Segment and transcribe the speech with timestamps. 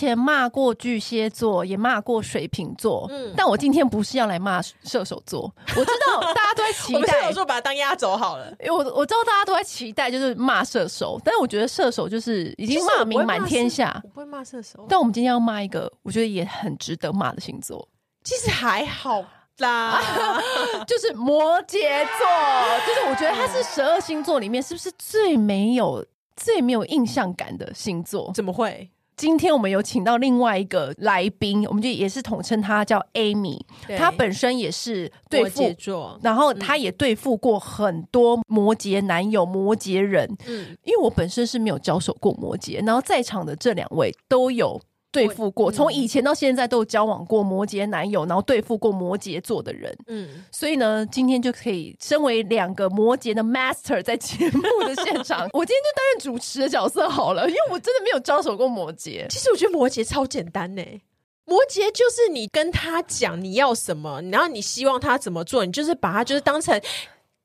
[0.00, 5.52] 前骂过巨蟹座，也骂过水瓶座，嗯，但我今天不是要来骂射手座。
[5.76, 8.50] 我知道大家都在期 待，射手座把它当压轴好了。
[8.60, 14.00] 因为我我知道大家都在期待，就是骂射手，但是我觉得射手就是已经骂名满天下。
[14.02, 17.86] 我不会骂射手，但我们今天要骂一个，我觉得也很值得骂的星座。
[18.24, 19.22] 其实还好
[19.58, 20.00] 啦，
[20.86, 21.78] 就是摩羯
[22.18, 22.26] 座，
[22.86, 26.04] 就是我觉得他是十二星座里面是不是最没有
[26.36, 28.30] 最没有印象感的星座？
[28.34, 28.90] 怎么会？
[29.20, 33.60] 今天我们有请到另外一个来宾，我们就也是统称他叫 Amy，
[33.98, 40.26] 他本身也是对付座，然后他也对付过很多摩羯男友、摩羯人。
[40.46, 44.80] 嗯，因为我本身是没有交手过摩羯，然后在场的这两位都有。
[45.12, 49.96] 对付过，从以前到现在都有交往过摩羯男友，然后对付过摩羯座的人。
[50.06, 59.26] 嗯，所以呢，今天就可以身为两个摩羯的 master 在节目的现场， 我今天就担任主持的角色好了，因为我真的没有交手过摩羯。
[59.28, 60.82] 其实我觉得摩羯超简单呢，
[61.44, 66.80] 摩羯就是你跟他讲你要什么，然后你希望他怎么做，你就是把他就是当成。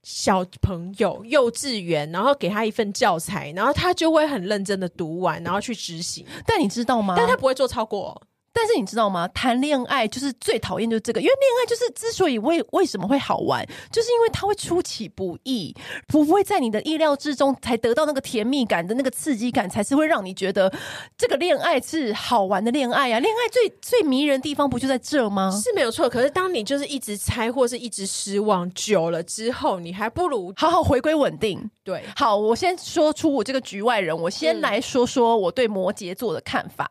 [0.05, 6.23] 小朋友幼稚园，然后给他一份教材，然后他就会很认真的读完，然后去执行。
[6.45, 7.15] 但你知道吗？
[7.17, 8.21] 但他不会做超过。
[8.57, 9.27] 但是你知道吗？
[9.27, 15.75] 谈恋爱就是最讨厌就是这个，因为恋爱就是之所以为为什么会好玩，就是因为它会出其不意，
[16.07, 20.71] 不会在你的意料之中才得到那个甜蜜感的那个刺激感，才是会让你觉得
[21.17, 23.19] 这个恋爱是好玩的恋爱啊！
[23.19, 25.51] 恋爱最最迷人的地方不就在这吗？
[25.51, 26.09] 是没有错。
[26.09, 31.69] 可是当你就是一直猜或是一直失望久了之后，你还不如好好回归稳定。
[31.83, 36.89] 对，好，我先说出我这个局外人，我先来说说我对摩羯座的看法。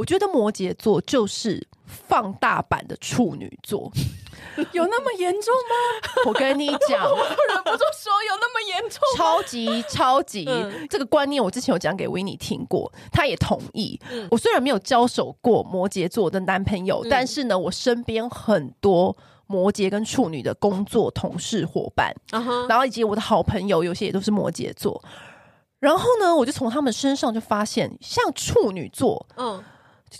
[0.00, 3.92] 我觉得摩羯座就是放大版的处女座，
[4.72, 6.24] 有那么严重吗？
[6.24, 14.00] 我跟你讲， 我忍不住说有那么严重，超级超级、嗯、这个观念，我之前有讲给维尼听过，他也同意。
[14.10, 19.14] 嗯、我虽然没有交手过摩羯座的男朋友，嗯、但是呢，我身边很多
[19.46, 22.14] 摩羯跟处女的工作同事伙伴，
[22.66, 25.02] 然后以及我的好朋友，有些也都是摩羯座。
[25.78, 29.62] 然后呢，我就从他们身上就发现，像处女座，嗯。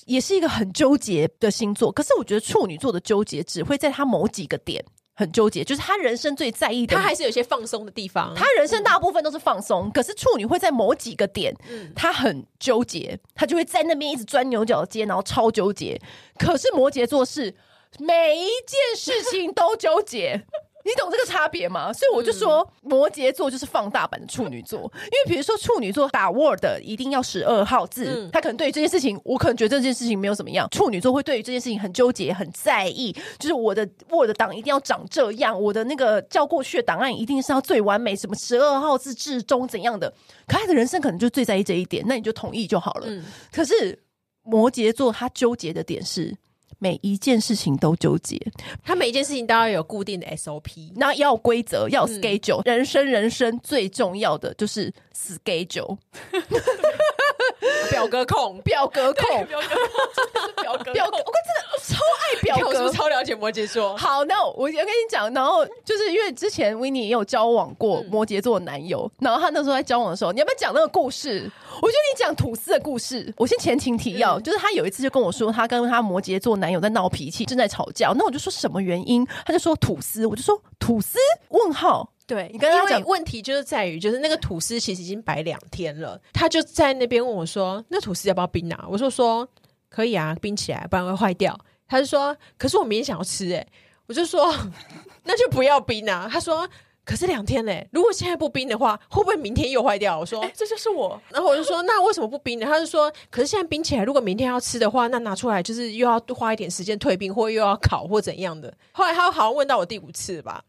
[0.06, 4.84] 也是一个很纠结的星座，可是我觉得处女座的纠结只会在他某几个点
[5.14, 8.34] 很纠结，就是他人生最在意的，他还是有些放松的地方。
[8.34, 16.00] 他人生大部分都是放松，嗯、可是处女会在某几个点，嗯、他很纠结，他就会在那边一直钻牛角尖，然后超纠结。
[16.38, 17.54] 可是摩羯座是
[17.98, 20.42] 每一件事情都纠结。
[20.82, 21.92] 你懂这个差别吗？
[21.92, 24.80] 所以我就说，摩羯座就是放大版的处女座。
[24.80, 30.68] 因为比如说处女座打 Word 一定要十二号字，他可能对于这件事情，我可能觉得这件事情没有怎么样。
[30.70, 40.12] 处女座会对于这件事情很纠结、很在意，就是我的 Word 档一定要长这样，我的那个叫过去的档案一定是要最完美，什么十二号字至中怎样的。
[40.46, 43.06] 可爱的人生可能就最在意这一点，那你就同意就好了。
[43.52, 43.98] 可是
[44.42, 46.34] 摩羯座他纠结的点是。
[46.80, 48.36] 每一件事情都纠结，
[48.82, 52.62] 他每一件事情都要有固定的 SOP，那要有规则，要有 schedule。
[52.62, 55.98] 嗯、人生人生最重要的就是 schedule。
[57.90, 63.96] 表格控， 表格控，表格控，表格， 表格，我真的超爱表格，是不是超了解摩羯座？
[63.96, 71.50] 好，那我我跟你讲，然后就是因为之前 Winnie 也有交往过摩羯座的男友，然后他那时候在交往的时候，你要不要讲那个故事？
[71.82, 79.26] 我觉得你讲吐司的故事，我先前情提要，就是他有一次就跟我说，他跟他摩羯座男友在闹脾气，正在吵架，那我就说什么原因？
[79.46, 81.18] 他就说吐司，我就说吐司？
[81.48, 82.10] 问号。
[82.30, 89.48] 对，你跟他讲，问题就是在于，就是那个吐司其实已经摆两天了，他就在那边问我说：“那吐司要不要冰啊？”我说：“说
[89.88, 91.58] 可以啊，冰起来，不然会坏掉。”
[91.88, 93.66] 他就说：“可是我明天想要吃。”诶，
[94.06, 94.54] 我就说
[95.24, 96.68] ：“那就不要冰啊。”他说
[97.04, 110.62] ：“可是两天嘞，如果现在不冰的话，会不会明天又坏掉？”我说：“这就是我。”然后我就说：“那为什么不冰呢？”他就说：“可是现在冰起来，如果明天要吃的话，那拿出来就是又要花一点时间退冰，或又要烤或怎样的。”后来他好像问到我第五次吧。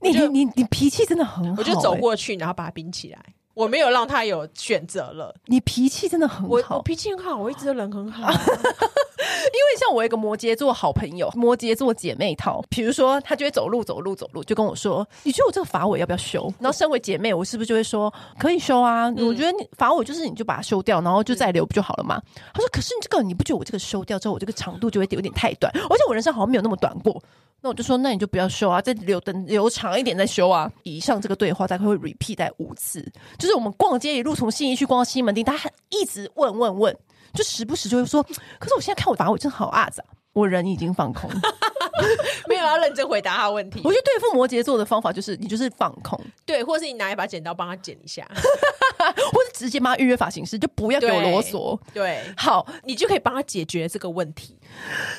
[0.00, 3.18] 你你你你脾气真的很好，欸，我就走过去，然后把它冰起来。
[3.54, 5.34] 我没有让他有选择了。
[5.46, 8.28] 你脾气真的很好，我，我脾气很好，我一直都人很好。
[8.30, 22.20] 因为像我一个摩羯座好朋友，摩羯座姐妹淘，比如说她就会走路走路走路，就跟我说：“你觉得我这个发尾要不要修？”然后身为姐妹，我是不是就会说：“可以修啊？”嗯、我觉得你发尾就是你就把它修掉，然后就再留不就好了嘛？
[22.52, 25.72] 她说：“可是你这个你不觉得我这个修掉之后，我这个长度就会有点太短？
[25.74, 27.22] 而且我人生好像没有那么短过。”
[27.66, 30.70] 那我就说，那你就不要修啊，再留等留长一点再修啊。
[30.84, 33.04] 以上这个对话大概会 repeat 在五次，
[33.40, 36.96] 就是我们逛街一路从信义区逛到西门町，他一直问问问，
[37.34, 38.22] 就时不时就会说，
[38.60, 41.28] 可是我现在看我把我真好阿杂，我人已经放空。
[42.48, 43.80] 没有要认真回答他问题。
[43.82, 51.78] 我觉得对付摩羯座的方法就是你就是放空，对，或者是你拿一把剪刀帮他剪一下， 或者直接帮他预约发型师，就不要给我啰嗦。
[51.94, 54.58] 对，好，你就可以帮他解决这个问题。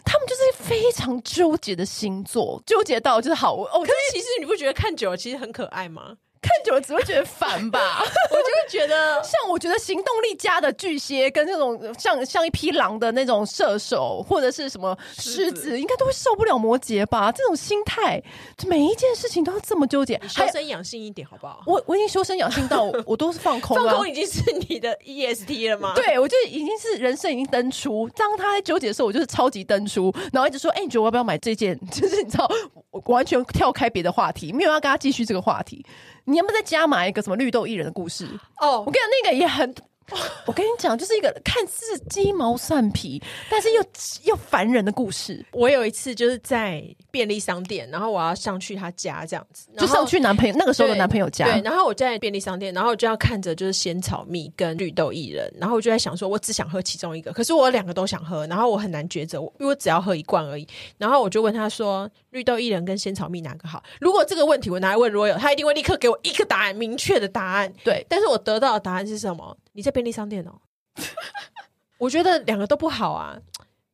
[0.05, 3.79] 他们就是非常纠结的星座，纠结到就是好哦。
[3.79, 6.17] 可是其实你不觉得看久了其实很可爱吗？
[6.41, 8.01] 看久了只会觉得烦吧，
[8.31, 17.31] 我就会觉得， 像我觉得行动力佳的巨蟹跟那种像像一匹狼的那种射手或者是什么狮子，应该都会受不了摩羯吧？
[17.31, 18.21] 这种心态，
[18.67, 21.63] 每一件事情都要这么纠结，修身养性一点好不好？
[21.65, 25.93] 我我已经修身养性到我，我都是放空了，放空已经是你的 EST 了吗？
[25.97, 28.09] 对，我就已经是人生已经登出。
[28.15, 32.49] 当他在纠结的时候，我就是超级登出，然后一直说：“哎、欸，你觉得我要不要买这件？”就是你知道，
[32.91, 35.85] 我完全跳开别的话题，没有要跟他继续这个话题。
[36.27, 38.25] 你要不要再加码一个什么绿豆薏仁的故事？
[38.59, 38.87] 哦，oh.
[38.87, 39.73] 我跟你讲，那个也很。
[40.45, 43.83] 我跟你讲，就是一个看似鸡毛蒜皮，但是又
[44.23, 45.45] 又烦人的故事。
[45.51, 51.45] 我有一次就是在便利商店，然后我要上去他家这样子，就上去男朋友那个时候的男朋友家。
[51.45, 60.65] 对，然后我在便利商店，然后我就要看着就是仙草蜜跟绿豆薏仁，然后我就在想说，我只想喝其中一个，可是我两个都想喝，然后我很难抉择，因为我只要喝一罐而已。
[60.97, 63.83] 然后我就问他说，绿豆薏仁跟仙草蜜哪个好？
[63.99, 67.73] 如果这个问题我拿来问 Royal，他一定会立刻给我一个答案，明确的答案。
[67.83, 69.57] 对，但是我得到的答案是什么？
[69.77, 70.59] 你在便利商店哦，
[71.99, 73.37] 我觉得两个都不好啊，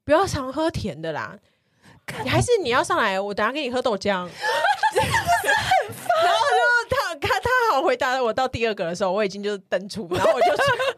[0.06, 1.38] 不要常喝甜的啦，
[2.24, 4.26] 你还是你要上来，我等下给你喝豆浆。
[4.96, 6.40] 然后
[6.90, 10.48] 就他他他好回答我到第二个的时候，我已经就是登出，然后我就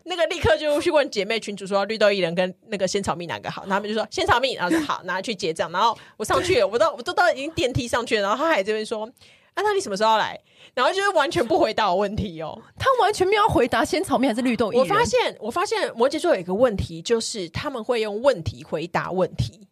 [0.03, 9.11] 那个立刻就去问姐妹群主说绿豆薏仁跟那个仙草蜜哪个好，然后他们就说仙草蜜，然后就好拿去结账，然后我上去，我都我都到已经电梯上去了，然后他还这边说。
[9.56, 10.40] 啊，那你什么时候要来？
[10.74, 14.81] 然后就是完全不回答我问题哦， 他完全没有回答仙草蜜还是绿豆薏仁。
[14.81, 19.68] 我发现，我发现摩羯座有一个问题，就是他们会用问题回答问题，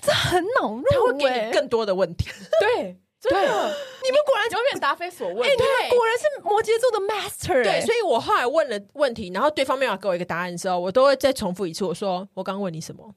[0.00, 2.28] 这很恼怒，他会给你更多的问题。
[2.60, 5.38] 对， 真的，你们果然永远答非所问。
[5.42, 7.64] 哎，对，果然是摩羯座的 master。
[7.64, 13.12] 对，所以我后来问了问题，然后对方没有给我一个答案的时候，我都会再重复一次，我说我刚问你什么，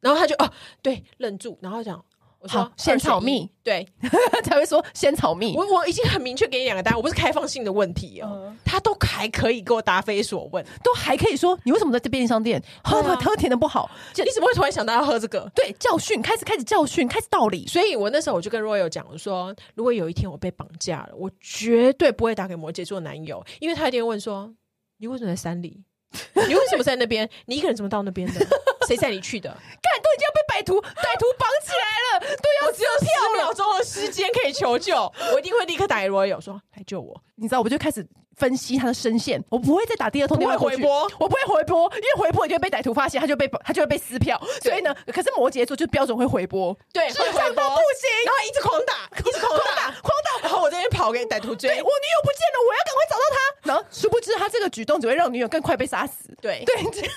[0.00, 0.52] 然后他就哦，
[0.82, 2.04] 对，愣住，然后讲。
[2.40, 3.86] 我说仙草蜜， 对，
[4.42, 5.54] 才会说仙草蜜。
[5.56, 13.90] 我我已经很明确给你两个答案，我不是开放性的问题哦，他都还可以给我答非所问，都还可以说你为什么在这便利商店 喝喝甜的不好？
[14.16, 15.50] 你怎么会突然想到要喝这个？
[15.54, 17.66] 对，教训开始开始教训开始道理。
[17.66, 24.50] 所以我那时候我就跟 Royal 讲，我说如果有一天我被绑架了，我绝对不会打给摩羯座男友，因为他一定会问说
[24.96, 25.82] 你为什么在山里？
[26.48, 27.28] 你为什么在那边？
[27.46, 28.46] 你一个人怎么到那边的？
[28.90, 29.48] 谁带你去的？
[29.82, 31.86] 看，都已经要被歹徒歹徒绑起来
[32.18, 34.94] 了，都要只有十秒钟的时间可以求救，
[35.32, 37.22] 我一定会立刻打给 Royal 说来救我。
[37.36, 38.06] 你知道，我就开始
[38.36, 44.40] 分析他的声线，我不会再打第二通电话回拨，我不会回拨，因为回拨就会被歹徒发现，他就被他就会被撕票。
[44.62, 53.38] 所以呢，可是摩羯座就标准会回拨，对，智障到不行，然后一直狂打，一直狂打，狂打，然后我这边跑给歹徒追，我女友不见了，我要赶快找到他。
[53.62, 56.34] 然后殊不知他这个举动只会让女友更快被杀死。
[56.40, 57.10] 对对。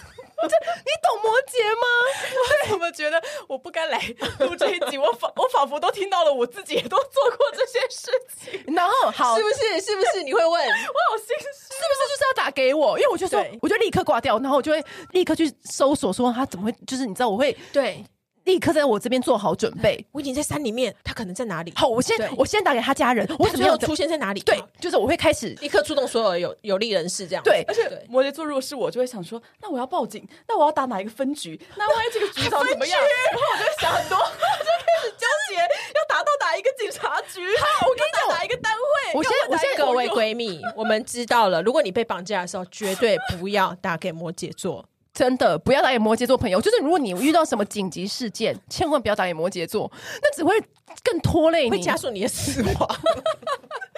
[0.48, 0.56] 这
[0.86, 1.88] 你懂摩羯吗？
[2.68, 4.00] 我怎么觉得我不该来
[4.40, 4.98] 录这一集？
[4.98, 8.76] 我仿 我仿佛都听到了，我自己也都做过这些事情。
[8.76, 9.82] 然后好，是不是？
[9.82, 10.24] 是不是？
[10.24, 10.52] 你会问？
[10.52, 12.98] 我好心虚，是不是就是要打给我？
[13.00, 16.72] 因为我就说，我就立刻挂掉，然后我就会立刻去搜索，说他怎么会？
[16.86, 18.04] 就是你知道，我会对。
[18.46, 20.06] 立刻在我这边做好准备。
[20.12, 21.74] 我已经在山里面，他可能在哪里？
[21.76, 23.28] 好，我先我先打给他家人。
[23.40, 24.40] 我怎么样出现在哪里？
[24.42, 27.44] 对，就是我会开始立刻出动所有有有利人士，这样。
[27.44, 31.60] 对，而且摩羯座如果是我，就会想说，那我要报警，那我要打哪一个分局？
[31.76, 33.00] 那万一这个局长怎么样？
[33.32, 37.42] 然后我就想很多，我就开始纠结，要打到哪一个警察局？
[37.58, 39.14] 好，我跟你讲，哪一个单位？
[39.14, 44.86] 我先，我先各位闺蜜，我们知道了，如果你被绑架的时候，绝对不要打给摩羯座。
[45.14, 49.92] 真的不要打给摩羯座朋友，就是如果你遇到什么紧急事件，千万不要打给摩羯座，
[50.22, 50.60] 那只会
[51.04, 52.74] 更拖累你，会加速你的死亡。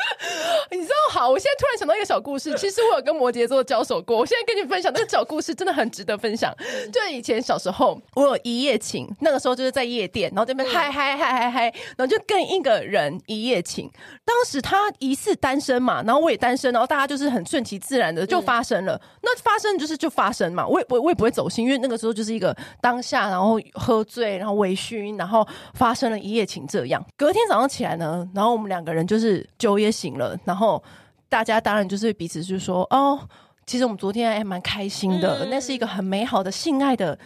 [0.71, 6.53] 你知道，好，我现在突然想到一个小故事， 其实我有跟摩羯座交手过，我现在跟你分享这个小故事，真的很值得分享。
[6.91, 11.63] 就以前小时候，我有一夜情，那个时候就是在夜店，然后这边嗨嗨嗨嗨嗨，
[11.97, 13.89] 然后就跟一个人一夜情。
[14.24, 19.00] 当时他疑似单身嘛，然后我也单身，然后大家就是很顺其自然的就发生了。
[19.21, 27.03] 那发生就是就发生嘛，我也我我也不会走心，因为那个时候就是一个当下，然后喝醉，然后微醺，然后发生了一夜情这样。
[27.15, 30.84] 隔天早上起来呢，然后我们两个人就是酒也醒了，然后
[31.30, 33.20] 大家当然就是彼此就说哦。
[33.68, 37.18] 其实我们昨天还蛮开心的，嗯、那是一个很美好的性爱的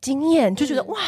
[0.00, 0.98] 经验，嗯、就觉得哇，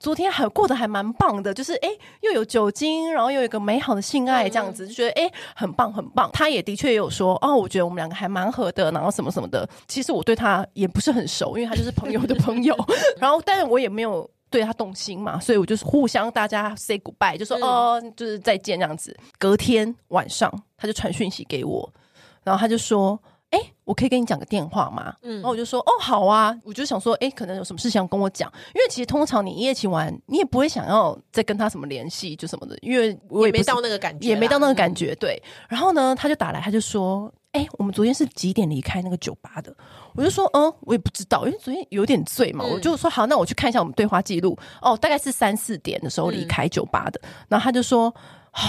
[0.00, 1.88] 昨天还过得还蛮棒的，就是哎，
[2.20, 6.28] 又有酒精，然后又有一个美好的性爱这样子，嗯、就觉得哎，很棒很棒。
[6.32, 9.68] 他也的确也有说哦，我觉得我们两个还蛮合的，然后什么什么的。
[9.86, 12.76] 其实我对他也不是很熟，因为他就是朋友的朋友，
[13.18, 19.16] 然后但是我也没有对他动心嘛，所以我就是互相大家 say goodbye，就说、嗯、哦，就是再见这样子。
[19.36, 21.92] 隔天晚上他就传讯息给我，
[22.44, 23.20] 然后他就说。
[23.50, 25.14] 哎，我可以跟你讲个电话吗？
[25.22, 26.52] 嗯，然后我就说，哦，好啊。
[26.64, 35.14] 我就想说，哎，可能有什么事情要跟我讲，因为其实通常你一夜情完，你也不会想要再跟他什么联系，就什么的，因为我也，也没到那个感觉，也没到那个感觉。
[35.20, 39.72] 对，然后呢，他就打来，他就说，哎，我们昨天是几点离开那个酒吧的？
[40.14, 42.64] 我就说，嗯，我也不知道，因为昨天有点醉嘛。
[42.64, 44.56] 嗯、我就说，好，那我去看一下我们对话记录。
[44.80, 47.20] 哦，大概是三四点的时候离开酒吧的。
[47.24, 48.08] 嗯、然后他就说，
[48.52, 48.66] 啊、哦，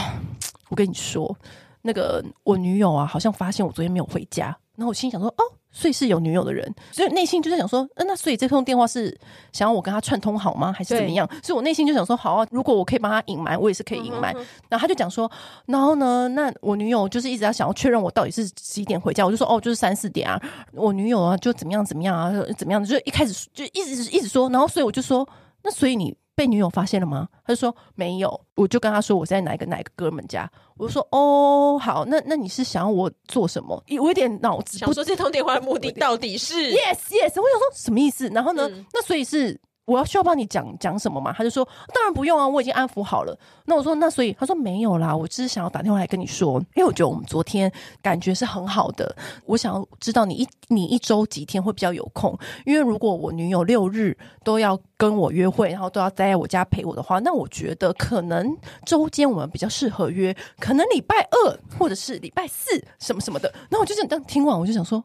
[0.69, 1.35] 我跟你说，
[1.81, 4.45] 那个我女友啊，好像发现我昨天没有回家。
[4.75, 5.43] 然后我心想说，哦，
[5.77, 9.15] 所以是有女友的人，所以内心就在想说，嗯，那所以这通电话是
[9.51, 11.29] 想要我跟他串通好吗，还是怎么样？
[11.43, 14.33] 所以我内心就想说，好啊，如果我可以帮他隐瞒，我也是可以隐瞒。
[14.33, 15.29] 嗯、哼哼然后他就讲说，
[15.65, 20.41] 然后呢，那我女友就是一直要想要确认我到底是几点回家，我就说，哦，就是三四点啊。
[20.71, 25.27] 我女友啊，就怎么样怎么样啊，怎么样的，就一开始就一直一直说，然后所以我就说，
[25.65, 26.15] 那所以你。
[26.37, 27.29] 被女友发现了吗？
[27.45, 33.81] 他就说没有，我就跟他说我在哪一个哪一个哥们家，我就说哦好，那那你是想要我做什么？
[33.87, 38.27] 我有点脑子不，想说这通电话的目的到底是？Yes yes，我想说什么意思？
[38.27, 38.67] 然后呢？
[38.69, 39.57] 嗯、那所以是。
[39.85, 41.33] 我要需要帮你讲讲什么吗？
[41.37, 41.63] 他就说
[41.93, 43.37] 当然不用啊，我已经安抚好了。
[43.65, 49.15] 那我说那所以他说没有啦，我只是想要打电话来跟你说，因为我觉得我们昨天感觉是很好的。
[49.45, 63.53] 我想要知道你一你一周几天会比较有空，因为如果我女友六日都要跟我约会，然后都要待在我家陪我的话，那我觉得可能周间我们比较适合约，可能礼拜二或者是礼拜四什么什么的。
[63.69, 65.03] 那我就想当听完我就想说。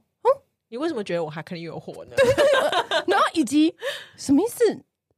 [0.71, 2.15] 你为什么觉得我还可以有火呢？
[2.17, 3.75] 对对对，然后以及
[4.17, 4.65] 什么意思？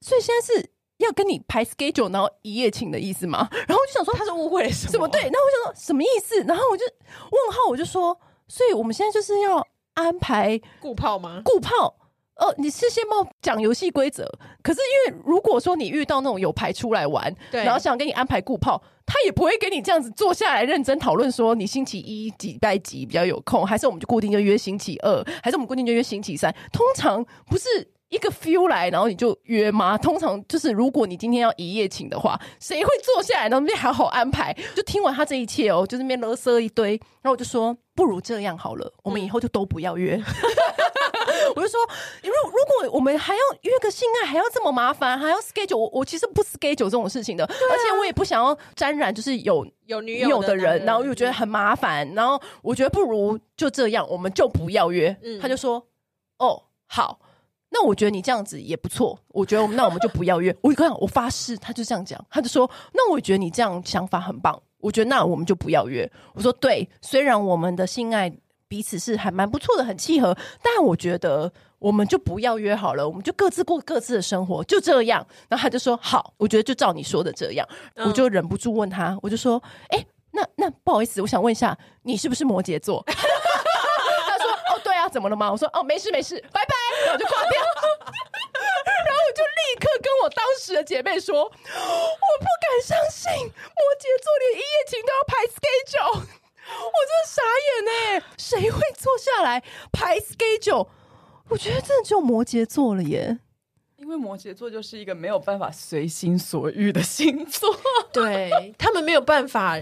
[0.00, 3.48] 所以现在是要跟你排 schedule，然后一夜情的意思吗？
[3.68, 4.92] 然后我就想说他是误会了什么？
[4.92, 5.20] 什么对？
[5.20, 6.42] 然后我就想说什么意思？
[6.44, 6.84] 然后我就
[7.30, 8.18] 问号，我就说，
[8.48, 11.42] 所以我们现在就是要安排固炮吗？
[11.44, 11.96] 固炮。
[12.42, 14.28] 哦，你是先帮我讲游戏规则，
[14.64, 26.52] 可是因为如果说你遇到那种有牌出来玩，对，然后想给你安排固炮，他也不会跟你这样子坐下来认真讨论说你星期一几拜几比较有空，还是我们就固定就约星期二，还是我们固定就约星期三？
[26.72, 27.68] 通常不是
[28.08, 29.96] 一个 feel 来，然后你就约吗？
[29.96, 34.52] 通常就是如果你今天要一夜情的话，谁会坐下来然后那边好好安排？
[34.74, 36.90] 就听完他这一切哦，就是那边啰嗦一堆，
[37.22, 40.20] 然后我就说不如这样好了，我们以后就都不要约。
[41.54, 41.80] 我就说，
[42.22, 55.16] 如如果我们还要约个性爱，还要这么麻烦，还要 schedule，我我其实不 schedule 这种事情的，啊、而且我也不想要沾染，就是有有女友的人，人然后又觉得很麻烦，然后我觉得不如就这样，我们就不要约。
[55.22, 55.86] 嗯、他就说，
[56.38, 57.20] 哦，好，
[57.70, 60.54] 那我觉得你这样子也不错，我觉得我们那我们就不要约。
[60.62, 66.10] 我跟你讲，我发誓，他就这样讲，他就说，那我觉得你这样想法很棒，我觉得那我们就不要约。
[66.34, 68.32] 我说对，虽然我们的性爱。
[68.72, 70.34] 彼此是还蛮不错的，很契合。
[70.62, 75.26] 但我觉得我们就不要约好了，我们就各自过各自的生活，就这样。
[75.50, 77.68] 然后他就说：“好，我觉得就照你说的这样。
[77.96, 79.62] 嗯”我就忍不住问他，我就说
[79.92, 86.74] ：“哎、欸，那那不好意思，我想问一下，你是不是摩羯座？” 他说：“哦，对啊，怎么了吗？”我说：“哦，没事没事，拜拜。”
[87.04, 87.60] 然后就挂掉。
[89.04, 91.50] 然后我就立刻跟我当时的姐妹说：“我
[92.40, 96.24] 不敢相信摩羯座连一夜情都要排 schedule。”
[96.68, 98.24] 我真的傻眼哎！
[98.38, 100.88] 谁会坐下来排 schedule？
[101.48, 103.38] 我觉得真的只有摩羯座了耶，
[103.96, 107.68] 因为摩羯座就是一个没有办法随心所欲的星座，
[108.12, 109.78] 对他们没有办法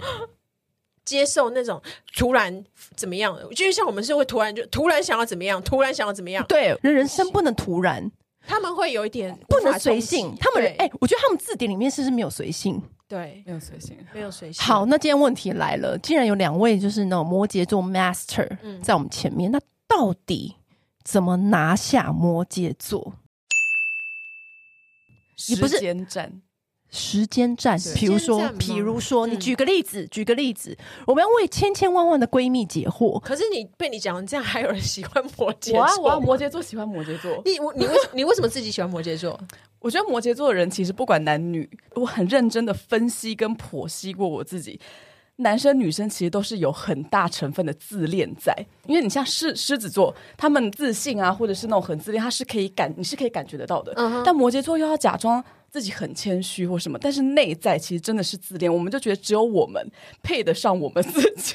[1.05, 1.81] 接受那种
[2.17, 2.65] 突然
[2.97, 8.11] 怎么样的，就像我们是会突然就突然想要怎么样，突然想要怎么样，对，人人生不能突然，
[8.47, 12.83] 他们会有一点不能随性，他们哎对，我觉得他们字典里面是不是没有随性？
[13.07, 14.63] 对，没有随性，没有随性。
[14.65, 18.49] 好，那今天问题来了，既然有两位就是那种摩羯座 master
[18.83, 20.57] 在我们前面，嗯、那到底
[21.05, 23.15] 怎么拿下摩羯座？
[25.37, 26.41] 时间战，
[26.91, 27.79] 时间战。
[27.95, 33.19] 比如说，比如说，你举个例子，嗯、举个例子，我们要为千千万万的闺蜜解惑。
[33.21, 35.79] 可是你被你讲成这样，还有人喜欢摩羯座？
[35.79, 37.43] 我啊，我啊，摩羯座喜欢摩羯座。
[37.45, 39.39] 你你为你为什么自己喜欢摩羯座？
[39.81, 44.79] 我觉得摩羯座的人其实不管男女，我很认真的分析跟剖析过我自己。
[45.41, 48.55] 男生女生其实都是有很大成分的自恋在，
[48.87, 53.95] 因为你像狮狮子座，他们自信啊，或者是那种很自恋，他是可以感，你是可以感觉得到的。
[53.95, 54.23] Uh.
[54.25, 58.73] 但摩羯座又要假装自己很谦虚或什么，但是内在其实真的是自恋。
[58.73, 59.85] 我们就觉得只有我们
[60.23, 61.55] 配得上我们自己，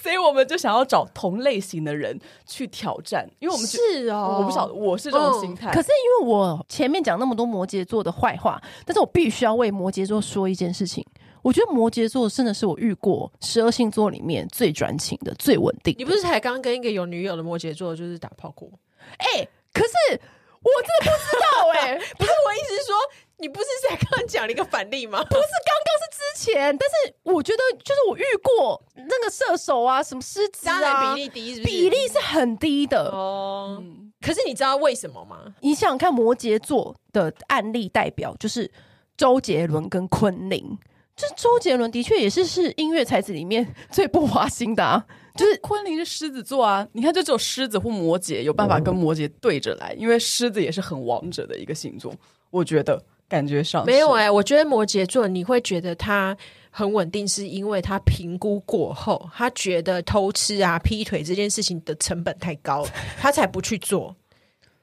[0.00, 3.28] 所以我们就想要找同类型的人去挑战。
[3.40, 5.70] 因为我们是哦，我不晓得我是这种心态。
[5.70, 11.04] 嗯、可是因为我前面讲那么多摩羯座的坏话，但是我必须要为摩羯座说一件事情。
[11.48, 15.98] 我觉得摩羯座真的是我遇过十二星座里面最专情的、最稳定的。
[15.98, 18.68] 你不是才刚跟一个有女友的摩羯座就是打炮过？
[19.16, 22.94] 哎、欸，可是我真的不知道哎、欸， 不是我意思是说，
[23.38, 25.24] 你不是才刚刚讲了一个反例吗？
[25.24, 31.72] 不是，刚刚是之前，但是我觉得就是我遇过那个射手啊，什么狮子啊，比例低是不是？
[31.72, 33.78] 比例是很低的哦。
[33.80, 35.54] 嗯、可是你知道为什么吗？
[35.62, 38.70] 你想想看，摩羯座的案例代表就是
[39.16, 40.78] 周杰伦跟昆凌。
[41.18, 52.14] 这周杰伦的确也是是音乐才子里面 最不花心的啊，就是昆凌是狮子座啊，你看就只有狮子或摩羯有办法跟摩羯对着来，因为狮子也是很王者的一个星座，
[52.50, 56.36] 我觉得感觉上没有哎、欸，我觉得摩羯座你会觉得他
[56.70, 62.86] 很稳定，是因为他评估过后，他觉得偷吃啊、劈腿这件事情的成本太高，
[63.18, 64.14] 他才不去做。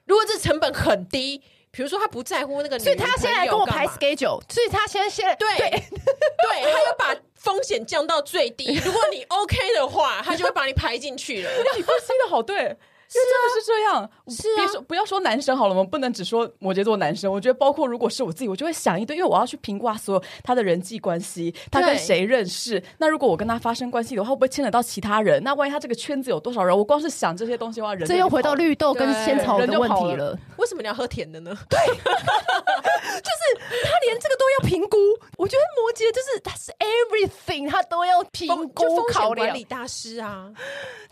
[0.05, 1.41] 如果这成本很低。
[1.75, 8.79] 比如说他不在乎那个女，所以他现在跟我排 schedule，所以他现在现在对对，对，他要把风险降到最低。
[8.83, 11.49] 如果你 OK 的话，他就会把你排进去了。
[11.75, 12.77] 你分析的好对。
[13.15, 17.31] 因为真的是这样，是啊，不要说男生好了，我们不能只说摩羯座男生。
[17.31, 22.83] 我觉得，包括如果是我自己，我就会想一堆，因为我要去评估所有他的人际关系，他跟谁认识。
[22.97, 25.41] 那如果我跟他发生关系的话，会不会牵扯到其他人？
[25.43, 26.77] 那万一他这个圈子有多少人？
[26.77, 30.31] 我光是想这些东西的话，人这又回到绿豆跟仙草的问题了。
[30.31, 31.57] 了为什么你要喝甜的呢？
[31.69, 34.97] 对， 就是他连这个都要评估。
[35.37, 39.47] 我觉得摩羯就是他是 everything，他都要评估考量。
[39.47, 40.51] 管理大师啊，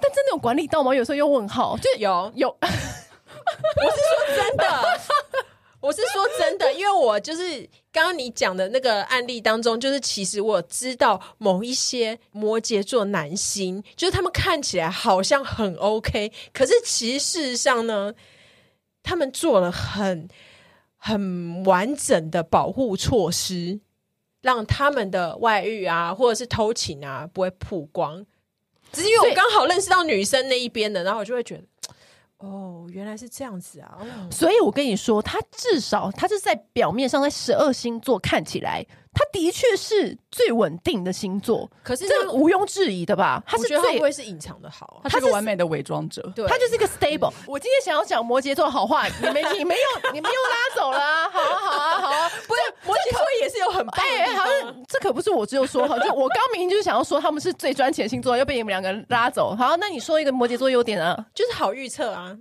[0.02, 0.94] 但真的有管理到吗？
[0.94, 1.93] 有时候又问号，就。
[1.98, 4.66] 有有， 我是说真的，
[5.82, 18.14] 我是说真的，因为我就是刚刚你讲的那个案例当中，就是其实我知道某一些摩羯座男星，就是他们看起来好像很 OK，可是其实事实上呢，
[19.04, 20.28] 他们做了很
[20.98, 23.82] 很完整的保护措施，
[24.42, 28.26] 让他们的外遇啊，或者是偷情啊，不会曝光。
[28.94, 31.64] 只是因为我刚好认识到女生那一边的，然后我就会觉得。
[32.44, 33.98] 哦，原来是这样子啊！
[34.30, 41.70] 所以我跟你说，他至少他是在表面上，在十二星座看起来，他的确是最稳定的星座。
[41.84, 43.42] 可是这个毋庸置疑的吧？
[43.46, 45.02] 他是最会不会是隐藏的好？
[45.04, 47.32] 他是个完美的伪装者，对，他就是一个 stable。
[47.46, 51.30] 我今天想要讲摩羯座好话， 你没你没有你没有拉走了啊！
[51.30, 52.30] 好啊好啊好啊！
[52.48, 54.46] 不是摩羯座也是有很棒的地方。
[54.46, 59.56] 好像这可不是我只有说好， 就我刚明明就是想要说他们是最赚钱星座，又被你们两个人拉走。
[59.56, 61.26] 好，那你说一个摩羯座优点啊？
[61.36, 62.36] 就是好预测啊。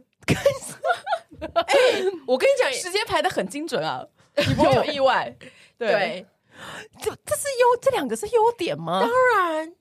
[1.55, 4.05] 哎、欸，我跟你讲，时间排的很精准啊，
[4.37, 5.35] 你不会有意外。
[5.77, 6.27] 对，对
[7.03, 9.01] 这这是优，这两个是优点吗？
[9.01, 9.75] 当然。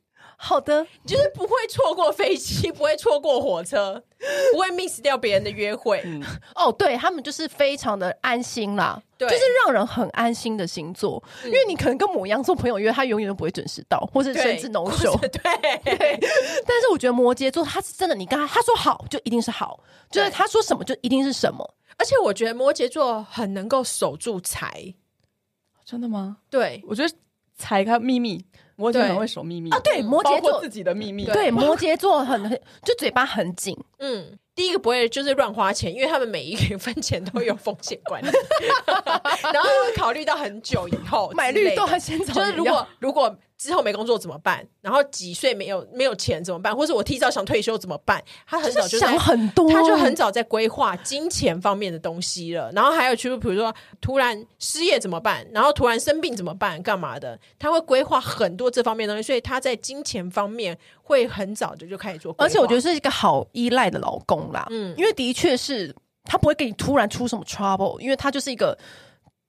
[0.43, 4.03] 好的，就是不会错过飞机，不会错过火车，
[4.51, 6.01] 不会 miss 掉别人的约会。
[6.03, 6.19] 嗯、
[6.55, 11.23] 哦，对他们就是非常的安心啦，对，就是让人很安心的星座。
[11.43, 15.15] 嗯、因为你可能跟母羊座朋友约，他永远都不会准时到，或者甚至 no show。
[15.19, 16.19] 对，对。
[16.65, 21.75] 但是我觉得摩羯座他是真的，你跟他他说好就一定是好，就是他说什么就一定是什么。
[21.97, 24.95] 而且我觉得摩羯座很能够守住财。
[25.91, 26.37] 真的吗？
[26.49, 27.13] 对，我觉得
[27.53, 28.45] 踩开秘密。
[28.77, 29.69] 摩羯座很会守秘密。
[29.71, 30.61] 啊，对，摩羯座。
[30.61, 32.49] 自己的秘密，对，摩羯座很
[32.83, 38.27] 就嘴巴很紧，嗯，第一个不会就是乱花钱，因为他们每一分钱都有风险管理，
[39.53, 43.37] 然后会考虑到很久以后买绿豆，先就是如果如果。
[43.61, 44.65] 之后没工作怎么办？
[44.81, 46.75] 然后几岁没有没有钱怎么办？
[46.75, 48.19] 或者我提早想退休怎么办？
[48.47, 52.71] 他很早就想很多，他就很早在规划金钱方面的东西了。
[52.71, 53.71] 然后还有就是，比如说
[54.01, 55.45] 突然失业怎么办？
[55.53, 56.81] 然后突然生病怎么办？
[56.81, 57.39] 干嘛的？
[57.59, 62.33] 他会规划很多这方面的东西，所以他在金钱方面会很早就就开始做。
[62.39, 68.75] 而且我觉得是一个好依赖的老公啦，嗯，因为的确是他不会给你突然出什么 trouble，因为他就是一个。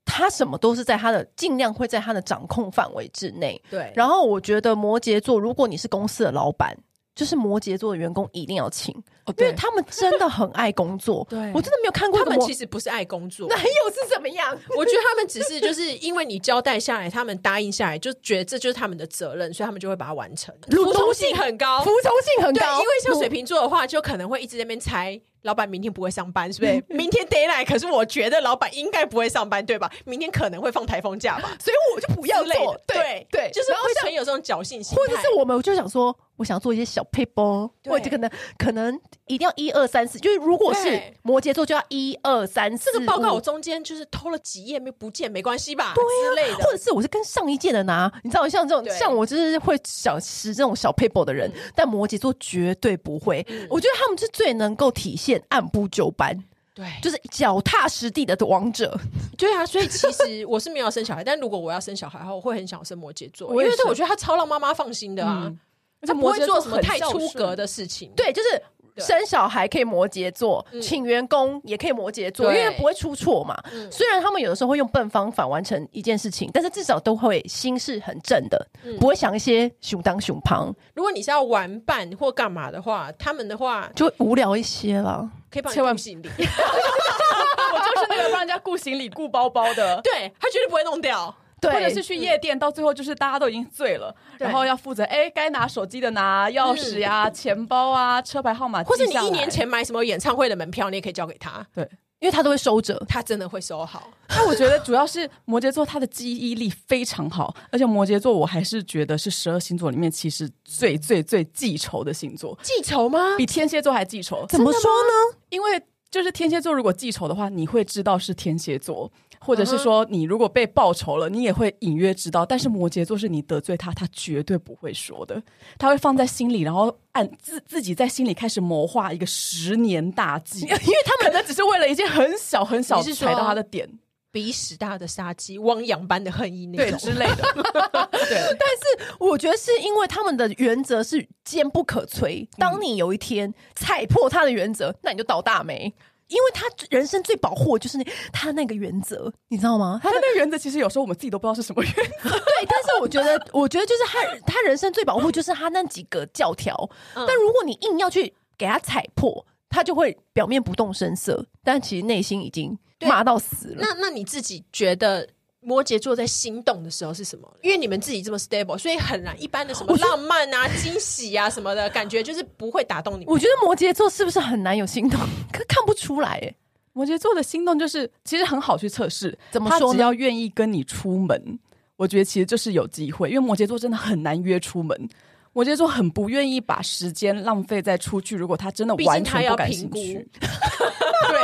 [0.04, 3.62] 他什么都是在他的尽量会在他的掌控范围之内。
[3.70, 3.92] 对。
[3.94, 6.76] 然后我觉得摩羯座，如果你是公司的老板，
[7.14, 8.94] 就是摩羯座的员工一定要请，
[9.26, 11.26] 哦因为他们真的很爱工作。
[11.30, 14.56] 对我真的没有看过他们其实不是爱工作，男友是怎么样？
[14.76, 20.54] 我觉得他们只是就是因为你交代下来，他们答应下来，就觉得这就是他们的责任，所以他们就会把它完成。
[20.70, 26.72] 服从性性很高，服从性很对，高，因为像水瓶座的话，就可能会一直在那边猜老板明天不会上班，是不是？
[26.88, 29.90] 明天 d a y l i g h t 可是我觉得老板应该不会上班，对吧？
[30.06, 32.80] 明天可能会放台风假吧，所以我就不要做。。
[32.86, 42.90] 对对，就是会存有这种侥幸心态，或者是我们就想说，我想做一些小 paper，或者可能可能一定要一二三四，就是如果是摩羯座就要一二三四。
[42.92, 45.92] 这个报告我中间就是偷了几页没不见没关系吧？
[45.94, 53.46] 对之类的，或者是我是跟上一届的拿，你知道，像这种像我就是会想使这种小 paper 的人，但摩羯座绝对不会。
[53.70, 56.36] 我觉得他们是最能够体现按部就班，
[56.74, 58.98] 对，就是脚踏实地的王者。
[59.38, 65.58] 对啊，所以其实我是没有要生小孩，但如果我要生小孩的话，我会很想生摩羯座，因为这我觉得他超让妈妈放心的啊，嗯
[66.06, 68.10] 他不会做什么太出格的事情。
[68.16, 68.62] 对，就是
[68.98, 73.56] 生小孩可以摩羯座，嗯请员工也可以摩羯座，因对为不会出错嘛。
[73.72, 85.28] 嗯虽然他们有的时候会用笨方法完成一件事情，但是至少都会心是很正的，嗯不会想一些熊当熊旁，如果你是要玩伴或干嘛的话，他们的话就会无聊一些了。
[85.50, 90.00] 可以帮你千万顾行李， 我就是那个帮人家顾行李、顾包包的。
[90.02, 91.34] 对他绝对不会弄掉。
[91.62, 102.94] 对，或者是去夜店，到最后就是大家都已经醉了，然后要负责哎，该拿手机的拿钥匙呀、钱包啊、车牌号码，或者你一年前买什么演唱会的门票，你也可以交给他，对因为他都会收着。
[103.08, 104.08] 他真的会收好。
[104.28, 113.36] 那我觉得主要是摩羯座，他的记忆力非常好，而且摩羯座我还是觉得是十二星座里面其实最最最记仇的星座，记仇吗？
[113.36, 114.46] 比天蝎座还记仇。
[114.48, 115.38] 怎么说呢？
[115.50, 119.10] 因为就是天蝎座如果记仇的话，你会知道是天蝎座，
[119.44, 122.46] 或者是说你如果被报仇了，你也会隐约知道。
[122.46, 125.42] 但是摩羯座是你得罪他，他绝对不会说的，
[125.76, 133.88] 他会放在心里，然后按自自己在心里开始谋划一个十年大计， 因为他们可能只是为了一件很小很小踩到他的点，
[134.30, 137.42] 鼻屎大的杀机，汪洋般的恨意那种对之类的。
[138.12, 138.68] 对，但
[139.08, 142.48] 是我觉得是因为他们的原则是坚不可摧。
[142.56, 145.92] 当你有一天踩破他的原则，那你就倒大霉。
[146.32, 150.00] 因为他人生最保护的就是那他的那个原则，你知道吗？
[150.02, 152.30] 他的那个原则其实有时候我们自己都不知道是什么原则。
[152.30, 156.74] 对，但是我觉得，我觉得就是他他人生最保护就是他那几个教条。
[157.14, 163.76] 嗯但如果你硬要去给他踩破，他就会表面不动声色，但其实内心已经骂到死了。
[163.78, 165.28] 那那你自己觉得
[165.64, 167.48] 摩羯座在心动的时候是什么？
[167.62, 173.24] 因为你们自己这么 stable，所以很难一般的什么浪漫啊、 惊喜啊什么的感觉，就是不会打动你。
[173.26, 175.20] 我觉得摩羯座是不是很难有心动？
[175.52, 176.54] 可看不出来哎。
[176.94, 181.58] 摩羯座的心动就是其实很好去测试，怎么说呢只要愿意跟你出门，
[181.96, 185.08] 我觉得其实就是有机会，因为摩羯座真的很难约出门。
[185.52, 191.40] 摩羯座很不愿意把时间浪费在出去，如果他真的完全不感兴趣， 对，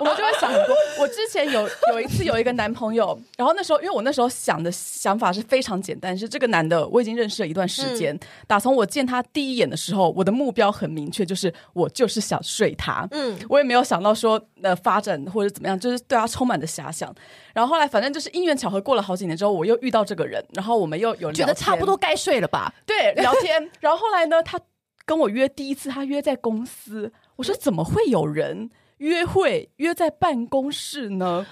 [0.00, 0.74] 我们就会想很多。
[1.00, 13.06] 我之前有有一次有一个男朋友，然后那时候因为我那时候想的想法是非常简单，是这个男的我已经认识了一段时间，嗯、打从我见他第一眼的时候，我的目标很明确，就是我就是想睡他。
[13.10, 17.14] 嗯，我也没有想到说呃发展或者怎么样，就是对他充满着遐想。
[17.52, 22.72] 然后后来反正就是因缘巧合，过了好几年之后，我又遇到这个人，然后我们又有觉得差不多该睡了吧？
[22.84, 23.70] 对，聊天。
[23.80, 24.60] 然后后来呢，他
[25.04, 27.12] 跟我约第一次，他约在公司。
[27.36, 31.44] 我说怎么会有人约会约在办公室呢？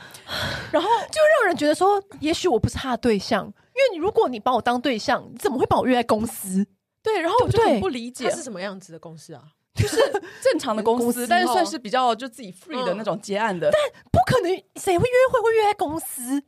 [0.71, 6.67] 然后就让人觉得说，也许我不是他的对象，因为你如果你把我当对象，你怎么会把我约在公司？
[7.03, 9.43] 对，然后我就很不理解，他是什么样子的公司啊？
[9.75, 9.97] 就是
[10.43, 13.71] 正常的公司，公司但是算是比较就自己 free 的那种接案的。
[13.71, 16.43] 嗯、但不可能，谁会约会会约在公司？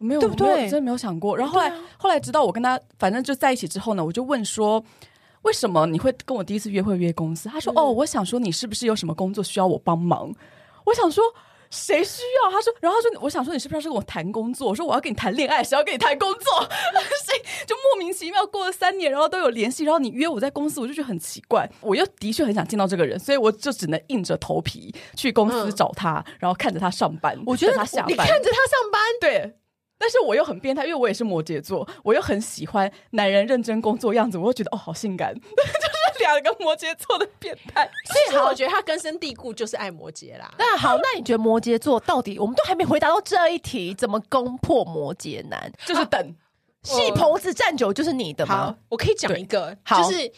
[0.00, 0.62] 没有，对不对？
[0.62, 1.36] 真的没有想过。
[1.36, 4.82] 然后后来，啊、后来直到我跟他反正就在一起之后呢，我就问说，
[5.42, 7.48] 为什么你会跟我第一次约会约公司？
[7.48, 10.34] 他说：“嗯、哦，我想说你是不是有什么工作需要我帮忙？”
[10.86, 11.22] 我想说。
[11.72, 12.50] 谁需要？
[12.50, 14.66] 他说，然后他说，我想说，你是不是要跟我谈工作？
[14.66, 16.42] 我说我要跟你谈恋爱，谁要跟你谈工作？
[17.24, 21.70] 谁就莫名其妙过了三年，然后都有联系，然后你约我在公司，我就觉得很奇怪。
[21.80, 27.40] 我又的确很想见到这个人，所以我就只能硬着头皮去公司找他，嗯、然后看着他上班。
[27.46, 29.59] 我觉得他下班，你看着他上班，对。
[30.02, 37.86] 但是我又很变态，因为我也是摩羯座，我又很喜欢男人认真工作样子，我又觉得哦，好性感， 就是两个摩羯座的变态。
[38.06, 40.50] 所以好，我觉得他根深蒂固就是爱摩羯啦。
[40.56, 42.38] 那好，那你觉得摩羯座到底？
[42.38, 45.70] 我们都还没回答到这一题，怎么攻破摩羯男？
[45.84, 46.34] 就是等
[46.82, 48.54] 戏棚子站久就是你的吗？
[48.54, 50.32] 好，我可以讲一个，就是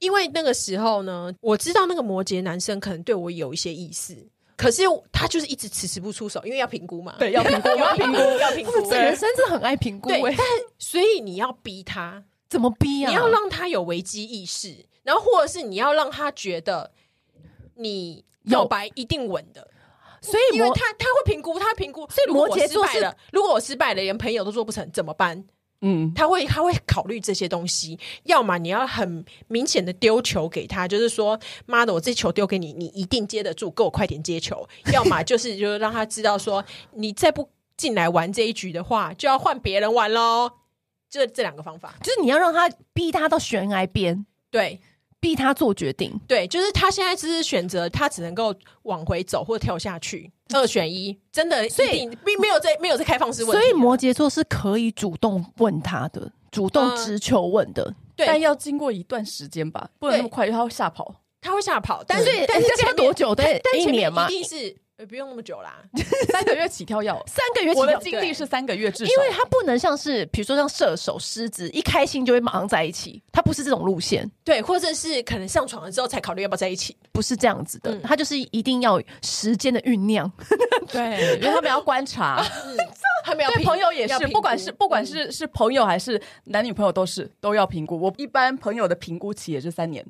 [0.00, 4.28] 因为那个时候呢，我知道那个摩羯男生可能对我有一些意思。
[4.58, 7.14] 可是他就是一直迟迟不出手，因为要评估嘛。
[7.16, 8.90] 对，要评估， 要评估，要评估。
[8.90, 10.08] 人生真的很爱评估。
[10.08, 10.44] 对，但
[10.78, 13.08] 所以你要逼他，怎么逼啊？
[13.08, 16.90] 你要让他有危机意识，然后或者是你要让他觉得
[17.76, 19.70] 你表白一定稳的，
[20.20, 25.44] 所以因为他他会评估，他评估，所以摩羯座是，如果我失败了，连朋友都做不成，怎么办？
[25.80, 34.68] 嗯，他会他会考虑这些东西，要么你要很明显的丢球给他，就是说妈的，我这球丢给你，你一定接得住，给我快点接球。
[34.92, 36.64] 要么就是就是让他知道说，
[36.94, 40.50] 你再不进来玩这一局的话，就要换别人玩喽。
[41.08, 44.80] 就这两个方法，就是你要让他逼他到悬崖边，对。
[45.20, 63.34] 逼他做决定，对，就是他现在只是选择，他只能够往回走或跳下去，二选一，真的，所以并没有在没有在开放式问题，所以摩羯座是可以主动问他的，主动直球问的，对，但要经过一段时间吧，不能那么快，因为他会吓跑，他会吓跑，但是但是要多久？
[63.34, 64.28] 对，一年吗？
[64.28, 64.76] 一定是。
[64.98, 65.80] 也不用那么久啦，
[66.32, 67.82] 三个月起跳要 三个月起跳。
[67.82, 74.28] 我的经历是三个月至少，因为他不能像是比如说像射手、狮子，一开心就会马上在一起，他不是这种路线。
[74.42, 77.96] 对，或者是可能上床了之后才考虑要不要在一起，不是这样子的。
[78.00, 80.30] 他就是一定要时间的酝酿，
[80.90, 82.44] 对，因为他们要观察。
[83.24, 88.00] 他们要对朋友也是，不管是不管是是朋友还是男女朋友，都是都要评估。
[88.00, 90.04] 我一般朋友的评估期也是三年。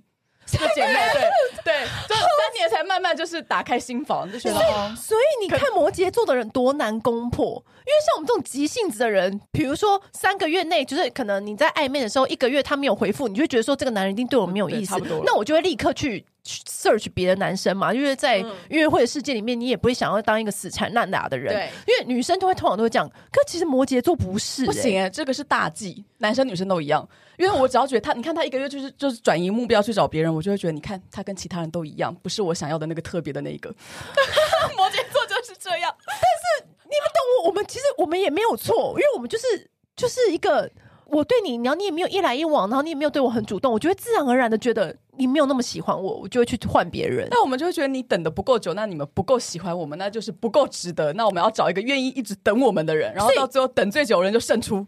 [0.51, 1.23] 这个姐妹，对
[1.65, 4.95] 对， 就三年才慢慢就是打开心房，就觉得哦。
[4.97, 14.95] 所以你看摩羯座的人多难攻破，因为像我们这种急性子的人，比如说三个月内，就是可能你在暧昧的时候，一个月他没有回复，你就会觉得说这个男人一定对我没有意思。
[15.25, 16.25] 那我就会立刻去
[16.67, 27.07] search 别的男生嘛，因为在约会的世界里面，你也不会想要当一个死缠烂打的人，对，因为女生都会通常都会这样，可其实摩羯座不是，不行哎，这个是大忌，男生女生都一样。
[27.37, 33.71] 因为我只要觉得他，你看他一个月就是就是转移目标去找别人，我就会觉得，你看他跟其他人都一样，不是我想要的那个特别的那一个。
[34.77, 40.69] 摩羯座就是这样，但是你们懂我，我们其实我们也没有错，因为我们就是就是一个
[41.07, 47.29] 我对你，然后你也没有一来一往，然后你也没有对我很主动，我就会自然而然的觉得你没有那么喜欢我，我就会去换别人。
[47.31, 51.13] 那我们就会觉得你等的不够久，那你们不够喜欢我们，那就是不够值得。
[51.13, 54.87] 那我们要找一个愿意一直等我们的人，然后到最后等最久的人就胜出。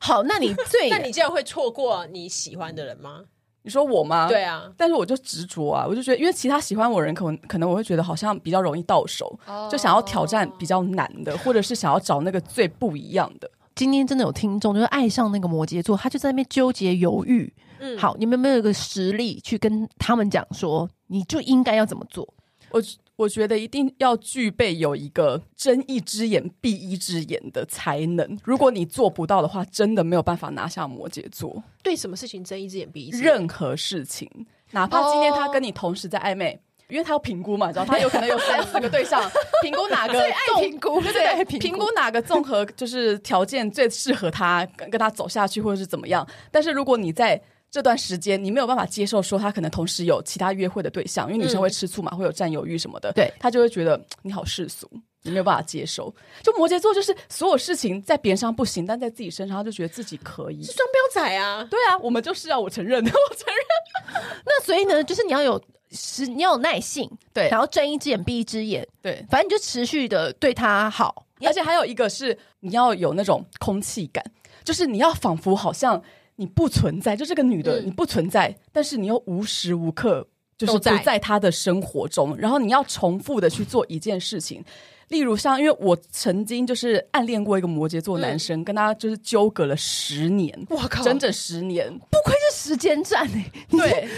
[0.00, 3.22] 好，那你 最那你这样会错过你喜欢的人吗？
[3.62, 4.28] 你说我吗？
[4.28, 9.68] 对啊，但是我就执着啊，我就觉得，因为其他喜欢我人，可能可能我会觉得好像比较容易到手，oh.
[9.68, 13.50] 就想要挑战比较难的，或者是想要找那个最不一样的。
[13.74, 17.52] 今天真的有听众就是爱上那个摩羯座，他就在那边纠结犹豫。
[17.78, 22.26] 嗯，好，你们有没有一个实力去跟他们讲说，你就应该要怎么做？
[22.70, 22.82] 我。
[23.18, 28.38] 我觉得一定要具备有一个睁一只眼闭一只眼的才能。
[28.44, 31.62] 如果你做不到的话，真的没有办法拿下摩羯座。
[31.82, 33.24] 对什么事情睁一只眼闭一只眼？
[33.24, 34.30] 任何事情，
[34.72, 36.60] 哪怕今天他跟你同时在暧昧，
[36.90, 39.18] 因为他要评估嘛，知道他有可能有三四个对象，
[39.62, 46.28] 评估哪个最爱评估，对对，评估哪个综合就是条件最适合他跟跟他走下去，或者是怎么样。
[46.50, 47.40] 但是如果你在
[47.76, 54.88] 这段时间你没有办法接受说他可能同时有其他约会的对象，因为女生会吃醋嘛，嗯、会有占有欲什么的，对，他就会觉得你好世俗，
[55.24, 56.10] 你没有办法接受。
[56.42, 61.68] 就摩羯座就是所有事情在别人上不行，但在自己身上他就觉得自己可以，是双标仔啊！
[61.70, 64.24] 对啊，我们就是啊，我承认， 我承认。
[64.46, 74.24] 那所以呢，就是你要有是你要有耐性，对，然后睁一只眼闭一只眼，对，反正你就持续的对他好，而且还有一个是你要有那种空气感，
[74.64, 76.02] 就是你要仿佛好像。
[76.36, 84.64] 你不存在，就这个女的，你不存在，嗯、但是你又无时无刻就是不在她的生活中，然后你要重复的去做一件事情，
[85.08, 94.08] 例如像，因为我曾经就是暗恋过一个摩羯座男生，嗯、跟他就是纠葛了十年，我靠，整整十年，不愧是时间战哎，对，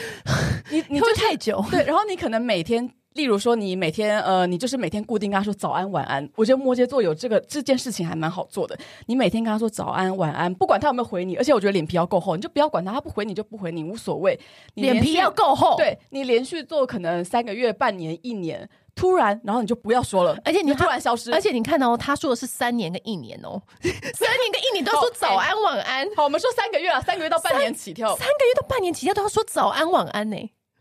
[0.70, 2.90] 你你就太久，对，然后你可能每天。
[3.18, 6.26] 例如说，你每天呃，你就是每天固定跟他说早安晚安。
[6.36, 8.78] 我觉得摩羯座有这个这件事情还蛮好做的。
[9.06, 14.38] 你每天跟他说早安晚安，不管他有没有回你，而且我觉得脸皮要够厚，你就不要管他，他不回你就不回你，无所谓。
[14.74, 21.34] 脸皮要够厚，对，你连续做可能三个月、半年、一年，突然然后你就不要说了，而且你突然消失。
[21.34, 26.08] 而且你看哦，他说的是三年跟一年哦，三年跟一年都要说早安晚安。
[26.14, 30.36] 好，我们说三个月啊，三个月到半年起跳，三个月到半年起跳都要说早安晚安呢。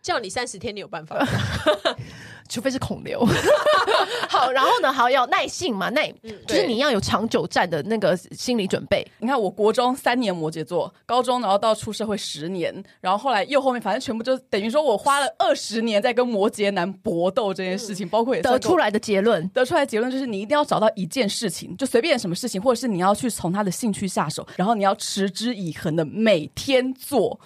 [0.08, 1.18] 叫你三十天，你有办法？
[2.48, 3.26] 除非是孔刘，
[4.30, 9.06] 好，然后呢，好要耐性嘛，耐、嗯、就是你要有长久战的那个心理准备。
[9.20, 27.40] 你看，我国中三年摩羯座，高中然后到出社会十年，然后后来又后面，反正全部就等于说我花了 二十年在跟摩羯男搏斗这件事情，嗯、包括也得出来的结论，得出来的结论就是你一定要找到一件事情，就随便什么事情，或者是你要去从他的兴趣下手，然后你要持之以恒的每天做，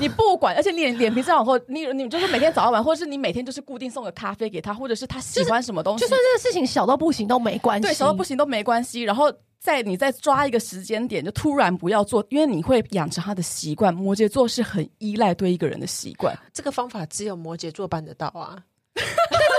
[0.00, 4.46] 你不管，而且脸脸皮再往后，你你就是每天早上晚，或者是你每天就是固定送个咖啡。
[4.46, 9.00] 飞给他，或者是他喜欢什么东西，就算这个事情小到不行都没关系，对，小到不行都没关系。
[9.00, 13.92] 然后在你再抓一个时间点就突然不要做，因为你会养成他的习惯。
[13.92, 18.62] 摩羯座是很依赖对一个人的习惯，这个方法只有摩羯座办得到啊。
[18.94, 19.14] 但是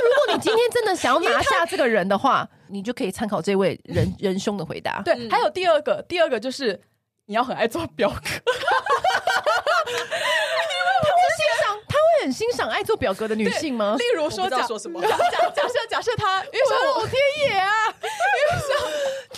[0.05, 5.01] 如果你今天真的想要拿下这个人的话，你就可以参考这位仁 仁兄的回答。
[5.01, 6.79] 对，嗯、还有第二个，第二个就是
[7.25, 8.36] 你要很爱做表格。
[12.27, 13.95] 很欣赏爱做表格的女性吗？
[13.97, 15.01] 例如说，假说什么？
[15.01, 18.75] 假假假设假设他，因为我老天爷啊，因为说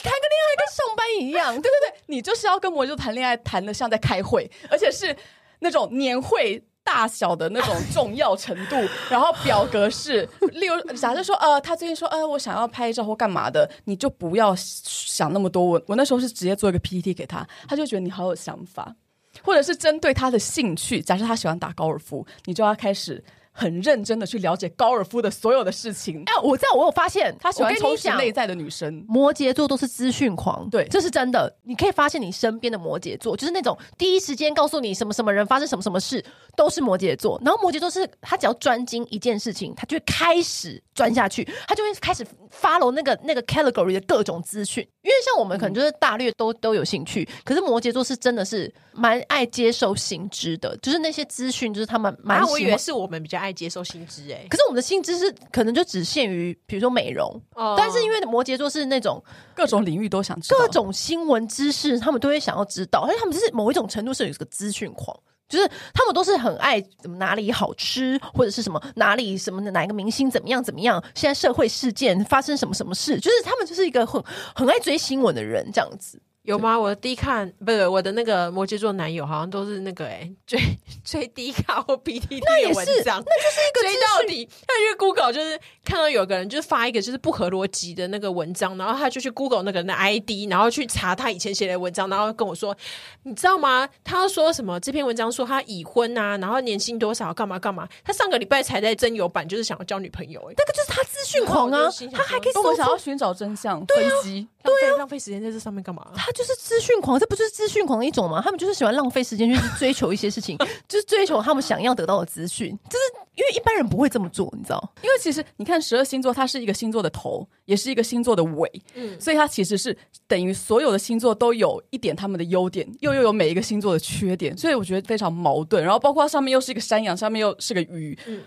[0.01, 5.15] 谈个恋爱跟上班一样， 对对对，你就是要跟魔羯座谈恋爱，谈的像在开会，而且是
[5.59, 8.75] 那种年会大小的那种重要程度。
[9.07, 15.63] 然后表格是，例如假设说，呃，他最近说，呃，我想要拍照或干嘛的，你就不要想那么多。
[15.63, 18.95] 我我那时候是直接做一个 PPT 给他，他就觉得你好有想法。
[19.41, 23.23] 或者是针对他的兴趣，假设他喜欢打高尔夫，你就要开始。
[23.51, 26.23] 很认真的去了解高尔夫的所有的事情。
[26.27, 29.03] 哎，我知道，我有发现，他喜欢充实内在的女生。
[29.05, 31.53] 摩羯座都是资讯狂，对，这是真的。
[31.63, 36.23] 你可以发现，你身边的摩羯座就是那种第一时间告诉你什么什么人发生什么什么事，
[36.59, 37.39] 都是摩羯座。
[37.45, 44.83] 然后摩羯座是他只要专精一件事情，他就会开始钻下去，他就会开始 follow 那个那个 category 的各种资讯。
[45.01, 52.39] 因为像我们可能就是大略都都有兴趣，可是摩羯座是真的是蛮爱接受新知的，就是那些资讯，就是他们蛮。
[52.39, 53.53] 啊，我以为是我们比较爱。
[53.59, 59.21] 接受新知哎，可是我们的新知是可能就只限于比如说美容，哦、但是因为摩羯座是那种
[59.53, 65.13] 各种领域都想知道，各种新闻知识他们都会想要知道，而且他们是某一种程度是有一个资讯狂，
[65.49, 74.23] 就是他们都是很爱怎么哪里好吃或者是什么哪里什么的哪一个明星怎么样怎么样，现在社会事件发生什么什么事，就是他们就是一个很
[74.55, 76.21] 很爱追新闻的人这样子。
[76.49, 76.79] 有吗？
[76.79, 80.59] 我的低看不是我的那个摩羯座男友，好像都是那个哎，追
[81.05, 84.49] 追低卡或 B T T 的文章，那就是一个追到底。
[84.67, 92.75] 他因为 Google 就是看到有个人就是发一个就是不合逻辑的那个文章，然后他就去 Google 那个人的 ID，然后去查他以前写的文章，然后跟我说，
[93.21, 93.87] 你知道吗？
[94.03, 94.79] 他说什么？
[94.79, 97.87] 这篇文章说他已婚啊，然后年薪多少，干嘛干嘛？
[98.03, 100.39] 他上个礼拜才在真友版，就是想要交女朋友。
[100.49, 106.11] 哎，那个就是他资讯狂啊，他还可以我想要寻找真相，分析，对啊浪费时间在这上面干嘛？
[106.15, 106.31] 他。
[106.39, 108.41] 就是资讯狂，这不就是资讯狂的一种吗？
[108.41, 112.69] 他们就是喜欢浪费时间去 追求一些事情，就是追求他们想要得到的资讯。
[112.89, 113.03] 就是
[113.35, 114.93] 因为一般人不会这么做，你知道？
[115.03, 119.97] 因为其实你看十二星座，它是一个星座的头，也是一个星座的尾，嗯，所以它其实是
[120.29, 125.83] 等于所有的星座都有一点他们的优点，又又有每一个星座的缺点，所以我觉得非常矛盾。
[125.83, 128.41] 然后包括上面又是一个山羊，上面又是个鱼，嗯。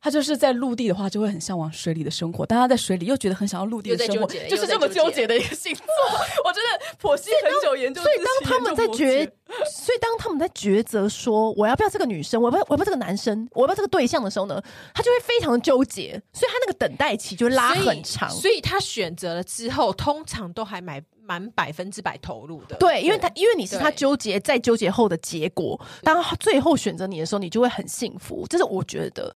[0.00, 5.84] 他就是在陆地的话，就会很向往水里的生活；但他在水里又觉得很想要陆地的生活，就是这么纠结的一个星座。
[6.44, 9.28] 我真的剖析很久研究，所以当他们在抉，
[9.68, 14.62] 所以当他们在抉择说我要不要这个女生，我要不要我要不要这个男生，我要不要这个对象的时候呢，
[14.94, 18.30] 他就会非常的纠结，所以他那个等待期就拉很长。
[18.30, 22.76] 所以，所以他选择了之后，通常都还蛮蛮百分之百投入的。
[22.76, 28.46] 对，因为他因为你是他纠结再纠结后的结果，当最后选择你的时候，你就会很幸福。
[28.48, 29.34] 这是我觉得。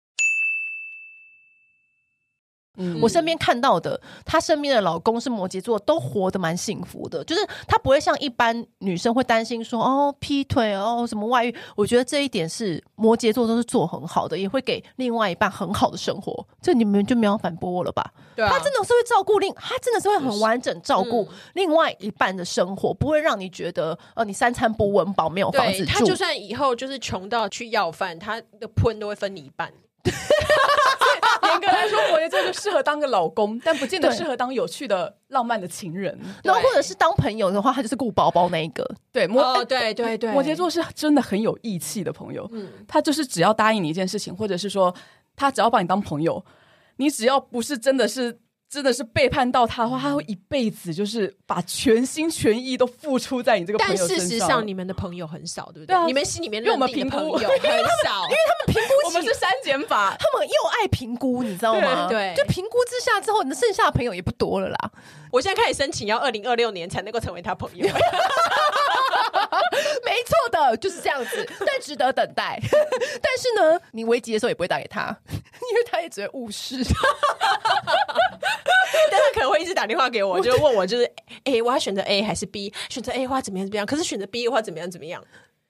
[2.77, 7.23] 嗯、我身边看到的，她身边的老公是摩羯座，都活得蛮幸福的。
[7.23, 11.55] 就是他不会像一般女生会担心说哦劈腿哦什么外遇。
[11.75, 16.47] 我觉得这一点是摩羯座都是做很好的，也会给另外一半很好的生活。
[16.61, 18.13] 这你们就没有反驳我了吧？
[18.35, 25.91] 对啊，他真的是会照顾另，他真的是会很完整照顾另外一半的生活，不会让你觉得呃你三餐不温饱，没有房子住。
[25.91, 29.71] 他就算以后就是穷到去要饭，他的喷都会分你一半。
[31.61, 36.17] 严格来说，摩羯座就适合当个老公，但不见得适合当有趣的、浪漫的情人。
[36.43, 38.87] 然后，或者是当朋友的话，他就是顾包包那一个。
[39.11, 42.47] 对，摩、哦、对对对，摩羯座是真的很有义气的朋友。
[42.51, 44.93] 嗯，他就是只要答应你一件事情，或者是说
[45.35, 46.43] 他只要把你当朋友，
[46.97, 48.39] 你只要不是真的是。
[48.69, 54.17] 真的是背叛到他的话，他会一辈子就是把全心全意都付出在你这个朋友身上。
[54.17, 55.87] 但事实上，你们的朋友很少，对不对？
[55.87, 62.07] 对啊，你们心里面认定的朋友很少，因为他们评估，我们是删减法，他们又爱评估，你知道吗？
[62.09, 64.91] 对，就评估之下之后，你的剩下的朋友也不多了啦。
[65.31, 67.87] 我现在开始申请，要二零二六年才能够成为他朋友。
[70.03, 70.16] 没错
[70.57, 72.59] 的，就是这样子， 但值得等待。
[73.21, 76.77] 但是呢，你危急的时候也不会打给他， 因为他也只会误事。
[79.09, 81.09] 但他可能会一直打电话给我，就问我，就是
[81.45, 82.73] A，我要选择 A 还是 B？
[82.89, 83.85] 选择 A 的话怎么样怎么样？
[83.85, 85.23] 可是选择 B 的话怎么样怎么样？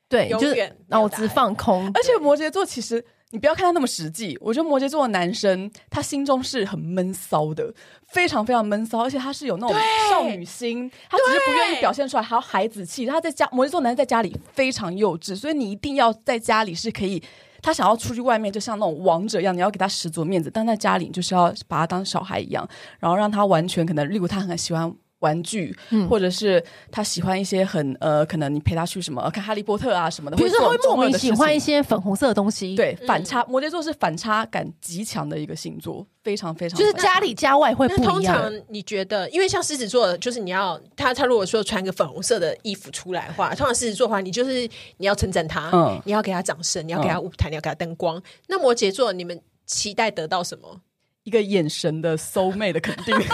[0.10, 1.92] 对，永远脑子放空。
[1.94, 3.04] 而且摩羯座其实。
[3.32, 7.74] 你不要看他那么实际，我觉得摩羯座的男生他心中是很闷骚的，
[8.08, 9.76] 非常非常闷骚，而且他是有那种
[10.10, 13.06] 少女心，他只是不愿意表现出来，还有孩子气。
[13.06, 17.22] 他在家，摩羯座男生在家里非常幼稚，所以你一定要在家里是可以，
[17.62, 22.66] 他想要出去外面就像那种王者一样，你要给他十足面子，但在家里就是要把他当小孩一样，
[23.00, 33.44] 然后让他完全可能，例如他很喜欢玩具，嗯或者是他喜欢一些很呃，可能你陪他去什么看哈利波特啊什么的，比如说会莫名喜欢一些些粉红色的东西，，对反差。
[33.46, 38.14] 摩羯座是反差感极强的一个星座，非常非常就是家里家外会不一样。
[38.14, 48.22] 通常你觉得，因为像狮子座，就是你要他他如果说穿个粉红色的衣服出来的话，通常狮子座的话，你就是你要称赞他，嗯你要给他掌声，你要给他舞台，你要给他灯光。
[48.48, 50.82] 那摩羯座，你们期待得到什么？
[51.24, 53.14] 一个眼神的 soul mate 的肯定。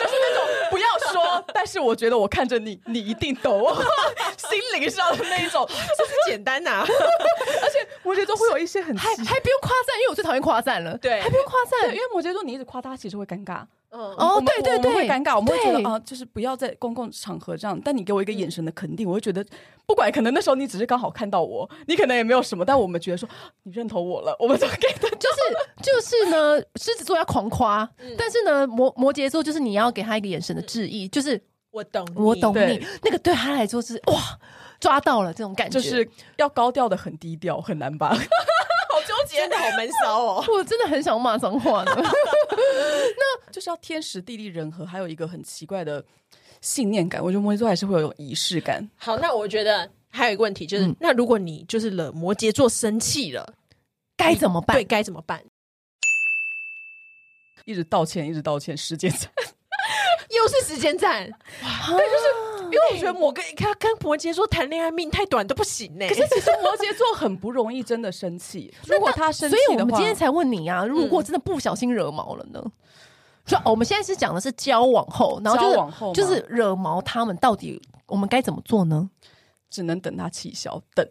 [0.00, 3.64] 就是那种不要说，但是我觉得我看着你，你一定懂，
[4.36, 5.64] 心灵上的那一种。
[5.66, 6.86] 就是简单啊呐、
[7.62, 10.96] 而且摩羯座会有一些很还还不用夸赞，因为我最讨厌夸赞了。
[10.98, 11.94] 对还不用夸，赞因。
[11.94, 13.62] 为摩羯座你一直夸他，其实会尴尬。
[13.92, 17.80] 嗯，哦对对对会尴尬，我们会觉得啊，就是不要在公共场合这样。
[17.84, 19.44] 但你给我一个眼神的肯定，我会觉得，
[19.84, 23.28] 不管可能那时候你只是刚好看到我，你可能也没有什么，但我们觉得说
[23.64, 31.40] 你认同我了，我们都给的就是就是呢，狮子座要狂夸，但是呢，摩摩羯座就是你要给他一个眼神的致意，就是
[31.70, 34.38] 我懂，我懂你，那个对他来说是哇，
[34.80, 38.08] 抓到了这种感觉，就是要高调的很低调，很难吧？
[38.90, 40.44] 好纠结真的好闷骚哦。
[40.52, 41.92] 我真的很想骂脏话呢。
[43.52, 46.04] 就是要天时地利人和，还有一个很奇怪的
[46.60, 47.22] 信念感。
[47.22, 48.88] 我觉得摩羯座还是会有仪式感。
[48.96, 53.54] 好，那我觉得还有一个问题就是，嗯那如果你就是惹摩羯座生气了，
[54.16, 54.84] 该怎么办对，？
[54.84, 55.40] 该怎么办？
[57.64, 59.30] 一直道歉，一直道歉，时间长。
[60.30, 68.72] 又是时间战，对，就是因为我觉得我跟他跟摩羯座谈恋爱命太短都不行呢、可是其实摩羯座很不容易真的生气。
[68.86, 72.62] 如果他生气所以的话，我们今天才问你啊，如果真的不小心惹毛了呢？
[73.44, 79.10] 就、我们现在是讲的是交往后，然后就是交往后吗就是惹毛他们，到底我们该怎么做呢？
[79.68, 81.06] 只能等他气消，等。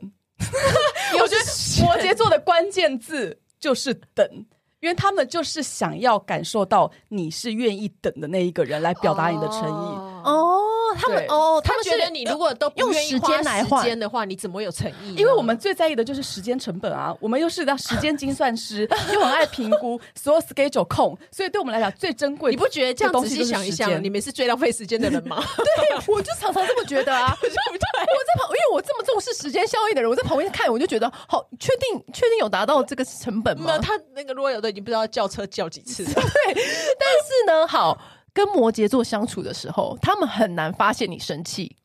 [1.20, 1.44] 我觉得
[1.84, 4.46] 摩羯座的关键字就是等，
[4.82, 10.09] 因为他们就是想要感受到你是愿意等的那一个人来表达你的诚意。
[10.24, 15.16] 哦，哦，他们哦，他他们觉得你如果都不用愿意时间来花换时间的话，你怎么会有诚意？
[15.16, 22.52] 因为我们最在意的就是时间成本啊，我们又是当时间精算师， 又很爱评估所有 schedule 控，所以对我们来讲最珍贵。
[22.52, 25.44] 你不觉得这样仔细东西想一想，你们是最浪费时间的人吗？
[25.58, 28.00] 对，我就常常这么觉得啊， 对不对？
[28.00, 33.66] 我在旁，因为我这么重视时间效益的人，我在旁边看，我就觉得好，确定确定有达到这个成本吗？
[33.68, 36.12] 没有，他那个 Royal 都已经不知道叫车叫几次了。
[36.16, 37.98] 但是呢，好，
[38.34, 41.76] 跟摩羯座相处的时候，他们很难发现你生气。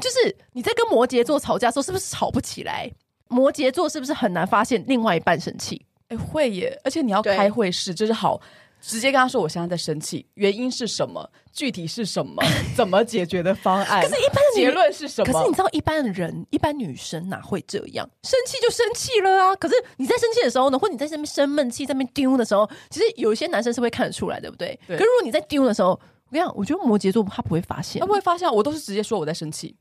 [0.00, 2.90] 就是你在跟摩羯座吵架的时候，是不是吵不起来？
[3.28, 5.84] 摩羯座是不是很难发现另外一半生气？
[6.08, 8.40] 哎、会耶，而且你要开会是，就是好，
[8.82, 12.42] 直接跟他说我现在在生气，原因是什么，具体是什么，
[12.76, 14.02] 怎么解决的方案。
[14.02, 15.32] 可是，一般的结论是什么？
[15.32, 18.04] 可是你知道，一般的人，一般女生哪会这样？
[18.24, 19.54] 生气就生气了啊！
[19.56, 24.76] 可是你在生气的时候呢，或你在这边生闷气，在那边丢的时候，其实有一些男生是会看得出来，对不对？
[24.88, 26.00] 对可是如果你在丢的时候，我
[26.32, 29.76] 跟你讲，我觉得摩羯座他不会发现他，不会发现，我都是直接说我在生气，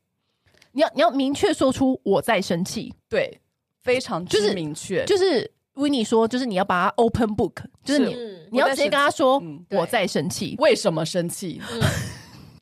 [0.74, 3.40] 你要你要明确说出我在生气，对，
[3.82, 10.56] 非常就是明确，就是维尼说，就是你要把它 open book，就是你嗯你要直接跟他说嗯我在生气。
[10.60, 11.80] 为什么生气，嗯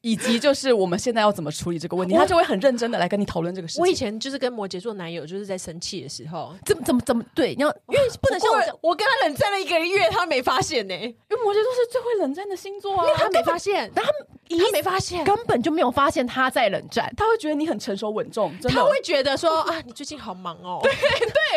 [0.02, 3.82] 以及就是我们现在要怎么处理这个问题，他就会很认真的来跟你讨论这个事情。
[3.82, 7.54] 我以前就是跟摩羯座男友，就是在生气的时候，怎么怎么怎么对？
[7.56, 14.12] 你要因为不能像我我跟他冷战了一个月，他没发现呢、因为摩羯座是最会冷战的星座啊，因为他没发现，但他
[14.58, 17.14] 他没发现，根本就没有发现他在冷战。
[17.18, 20.80] 他会觉得你很成熟稳重，真的他会觉得说 啊，你最近好忙哦。
[20.82, 21.04] 对对，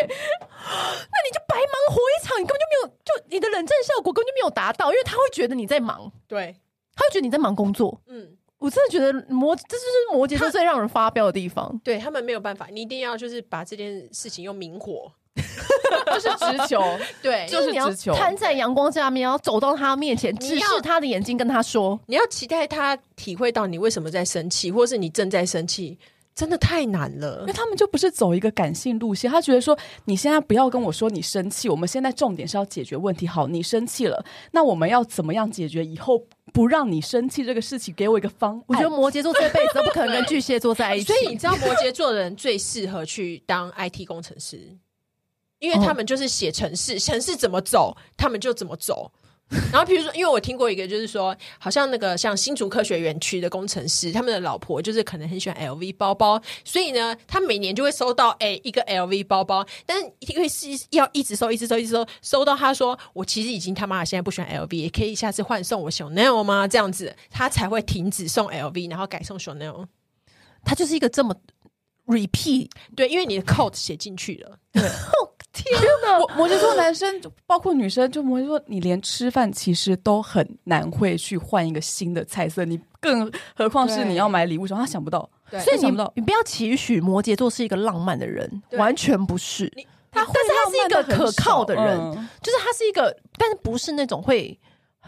[0.09, 6.57] 那你就白忙活一场，你根本就没有，就你的冷战效果根本就没有达到，因为他会觉得你在忙，对，
[6.95, 8.01] 他会觉得你在忙工作。
[8.07, 8.29] 嗯，
[8.59, 11.81] 我真的觉得摩，这就是摩羯座最让人发飙的地方。
[11.83, 16.81] 对他们没有办法，你一定要就是把这件事情用明火， 就是直球，
[17.23, 18.15] 对，就是你要直球。
[18.15, 21.99] 摊在阳光下面，要走到他面前，直视他的眼睛，跟他说。
[22.07, 25.99] 你要期待他体会到你为什么在生气，或是你正在生气，
[26.35, 27.53] 真的太难了因为。
[27.53, 33.27] 他们就不是走一个感性路线，他觉得说你现在不要跟我说你生气，我们现在重点是要解决问题。
[33.27, 36.23] 好，你生气了，那我们要怎么样解决以后
[36.53, 37.95] 不让你生气这个事情？
[37.95, 38.65] 给我一个方案。
[38.69, 41.07] 我觉得摩羯座这辈子都不可能跟巨蟹座在一起。
[41.13, 44.77] 所以你知道摩羯座的人最适合去当 IT 工程师，
[45.59, 49.13] 因为他们就是写程式，程式怎么走，他们就怎么走。
[49.71, 66.67] 然后，比如说，因为我听过一个，就是说，好像那个像新竹科学园区的工程师，他们的老婆就是可能很喜欢 LV 包包，所以呢，他每年就会收到诶一个 LV 包包，但是因为是要一直收，一直收，一直收，收到他说我其实已经他妈的现在不喜欢 LV，也可以下次换送我 Chanel 吗？
[66.67, 69.87] 这样子，他才会停止送 LV，然后改送 Chanel。
[70.65, 71.35] 他就是一个这么
[72.07, 74.59] repeat 对，因为你的 code 写进去了。
[75.53, 75.67] 天
[76.03, 76.19] 哪！
[76.21, 85.29] 我摩羯座男生，包括女生，就摩羯座，你连吃饭其实都很难会去换一个新的菜色，你更何况是你要买礼物什么，他想不到。
[85.51, 89.71] 对所以你想不到你不要期许摩羯座是一个浪漫的人，完全不是。
[90.11, 91.99] 他会但是他是一个可靠的人，
[92.43, 94.59] 就是他是一个，但是不是那种会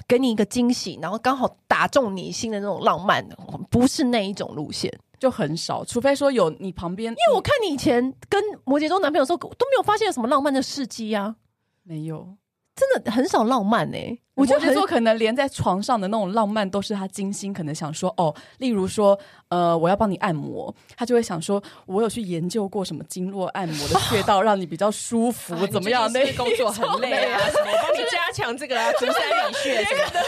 [0.07, 3.27] 给你一个惊喜，然后刚好打中你心的那种浪漫，
[3.71, 4.93] 不是那一种路线。
[5.25, 11.37] 就很少，除非说有你旁边，因因为我看你以前跟摩羯座男朋友的时候，都没有发现有什么浪漫的事迹啊，
[11.83, 12.37] 没有。
[12.77, 14.21] 真的很少浪漫呢、欸。
[14.35, 19.19] 我我觉得可能连在床上的那种浪漫都是他精心可能想说哦，例如说
[19.49, 26.13] 呃我要帮你按摩，他就会想说我有去研究过什么经络按摩的穴道，让你比较舒服，怎么样？
[26.13, 30.21] 那工作很累啊，什么我帮你加强这个啊，足三里穴什么的。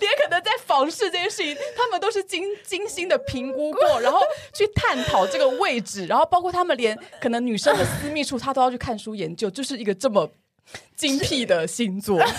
[0.00, 4.20] 连可能在房事这件事情，他们都是精精心的评估过，然后
[4.52, 10.30] 去探讨这个位置，然后包括他们连可能女生的私密处，他都要去看书研究，就是一个这么
[10.94, 12.18] 精辟的星座。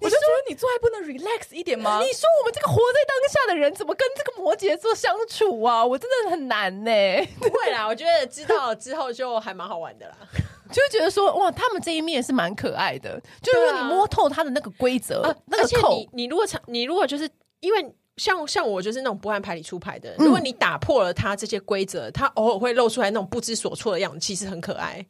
[0.00, 2.00] 我就觉得你做还不能 relax 一点吗？
[2.00, 5.86] 你说我们这个活在当下的人，怎么跟这个摩羯座相处啊？
[5.86, 7.28] 我真的很难呢、欸。
[7.38, 10.16] 不会啦，我觉得知道之后就还蛮好玩的啦。
[10.70, 13.20] 就会觉得说，哇，他们这一面是蛮可爱的。
[13.42, 17.28] 就是说你摸透他的那个规则，啊、那个扣，你你如果常，你如果就是
[17.60, 25.04] 因为像像我就是那种不按牌理出牌的如果你打破了他这些规则，他偶尔会露出来那种不知所措的样子，其实很可爱。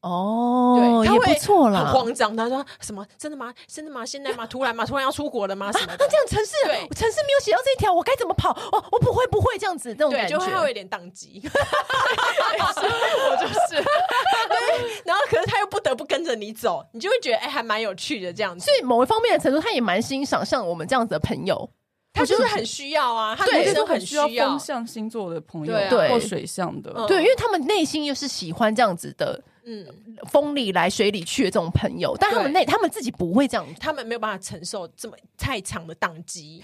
[0.00, 1.80] 哦，对，也不错啦。
[1.80, 3.04] 很慌张，他说什么？
[3.18, 3.52] 真的吗？
[3.66, 4.06] 真的吗？
[4.06, 4.46] 现在吗？
[4.46, 4.86] 突然吗？
[4.86, 5.72] 突然要出国了吗？
[5.72, 5.96] 什么的？
[5.98, 8.50] 那、啊、这样城市，对，城市没有写到这一条，我该怎么跑？
[8.50, 11.42] 哦，我不会，不会这样子，这种感觉就会有点宕机。
[11.50, 18.64] 我就是，对， 然后可是他又不得不跟着你走，你就会觉得哎、欸，还蛮有趣的这样子。
[18.64, 21.68] 所以某一方面的程度，他也蛮欣赏像我们这样子的朋友。
[22.12, 29.40] 他就是很需要啊，他对，女生很需要风象星座的朋友，对，或水象的，对，因为他们内心又是喜欢这样子的，
[29.70, 29.84] 嗯，
[30.30, 36.62] 风里来水里去的这种朋友，但他们那他们自己不会这样，他们没有办法承受这么太长的宕机，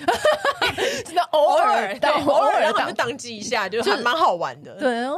[1.05, 5.15] 真的偶尔，对，偶尔让他们宕机一下，就还蛮好玩的，对哦。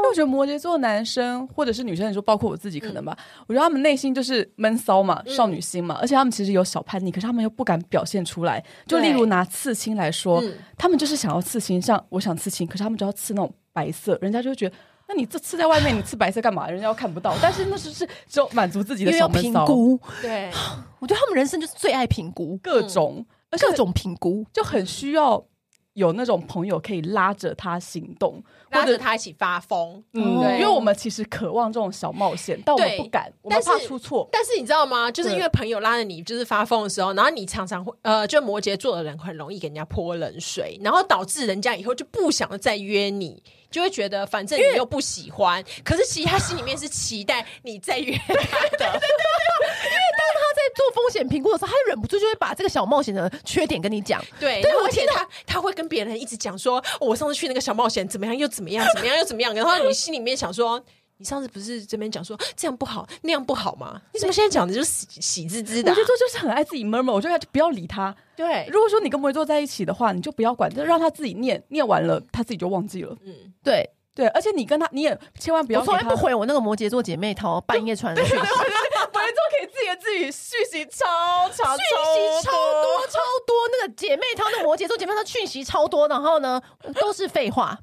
[0.00, 3.16] 因为我觉得摩羯座男生或者是女生，你说包括我自己可能吧，
[3.46, 8.64] 我觉得他们内心就是闷骚嘛，少女心嘛，而且他们其实有小叛逆，可是他们又不敢表现出来。
[8.86, 10.42] 就例如拿刺青来说，
[10.76, 14.74] 他们就是想要刺青，像我想刺青，可是他们只要刺那种白色，人家就会觉得，
[15.12, 16.68] 那你这吃在外面，你吃白色干嘛？
[16.68, 17.34] 人家又看不到。
[17.42, 19.66] 但是那是是只有满足自己的小闷骚。
[19.66, 20.48] 评估，对，
[21.00, 25.44] 我觉得他们人生就是最爱评估各种各种评估，就很需要。
[26.00, 30.02] 有那种朋友可以拉着他行动，拉着他一起发疯。
[30.14, 34.26] 嗯，对，因为我们其实渴望这种小冒险，但我们不敢，我们怕出错。
[34.32, 35.10] 但是你知道吗？
[35.10, 48.34] 就是因为朋友拉着你，就是发疯的时候，然后你常常会呃，就摩羯座的人很容易给人家泼冷水，然后导致人家以后就不想再约你，就会觉得反正你又不喜欢，可是其实他心里面是期待你再约他
[48.78, 49.00] 的。
[50.80, 54.24] 做风险评估的时候，他就忍不住就会把这个小冒险的缺点跟你讲。
[54.38, 59.54] 对，对，而且他他会跟别人一直讲说，我上次去那个小冒险怎么样，又怎么样，怎么样又怎么样。
[59.54, 60.82] 然后你心里面想说，
[61.18, 64.00] 你上次不是这边讲说这样不好，那样不好吗？
[64.14, 65.90] 你怎么现在讲的就喜喜滋滋的？
[65.90, 68.14] 我觉得就是很爱自己 murmur，我觉得就不要理他。
[68.34, 73.14] 对，如果说你跟摩羯座在一起的话，你就不要管，就让他自己念，念完了他自己就忘记了。
[73.24, 73.88] 嗯，对。
[74.20, 75.80] 对，而且你跟他，你也千万不要。
[75.80, 78.36] 我从来不回我那个摩羯座姐妹淘半夜传的讯息。
[78.36, 81.06] 摩羯座可以自言自语，讯息超
[81.48, 83.56] 长，讯息超多超多。
[83.72, 86.60] 那个姐妹淘，那个摩羯座姐妹淘讯息超多，然后呢，
[87.00, 87.78] 都是废话，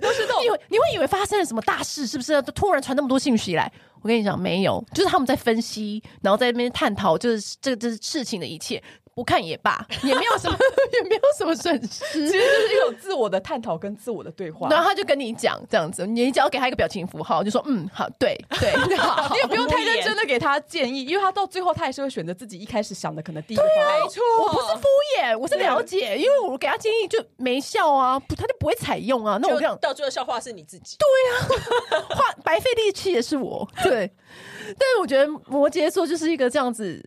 [0.00, 0.40] 都是这种。
[0.44, 2.40] 你会你会以为发生了什么大事，是不是？
[2.54, 3.70] 突然传那么多信息来？
[4.00, 8.82] 我跟你讲，没有，就是他们在分析，然后在那边探讨，就是这个这事情的一切。
[9.16, 10.58] 不看也罢， 也没有什么，
[10.92, 14.68] 也没有什么损失，其实就是一种自我的探讨跟自我的对话。
[14.68, 24.00] 然后他就跟你讲这样子，你只要给他一个表情符号，就说嗯好，对 对，好你也不用太认真的给他建议，因为他到最后他还是会选择自己一开始想的可能第一个方案。
[24.02, 24.82] 没错，我不是敷
[25.18, 29.38] 衍，我是了解，因为我给他建议就没效啊，他就不会采用啊。
[29.40, 34.12] 那我这样到最后笑话是你自己，对呀，花白费力气也是我，对。
[34.78, 37.02] 但是我觉得摩羯座就是一个这样子，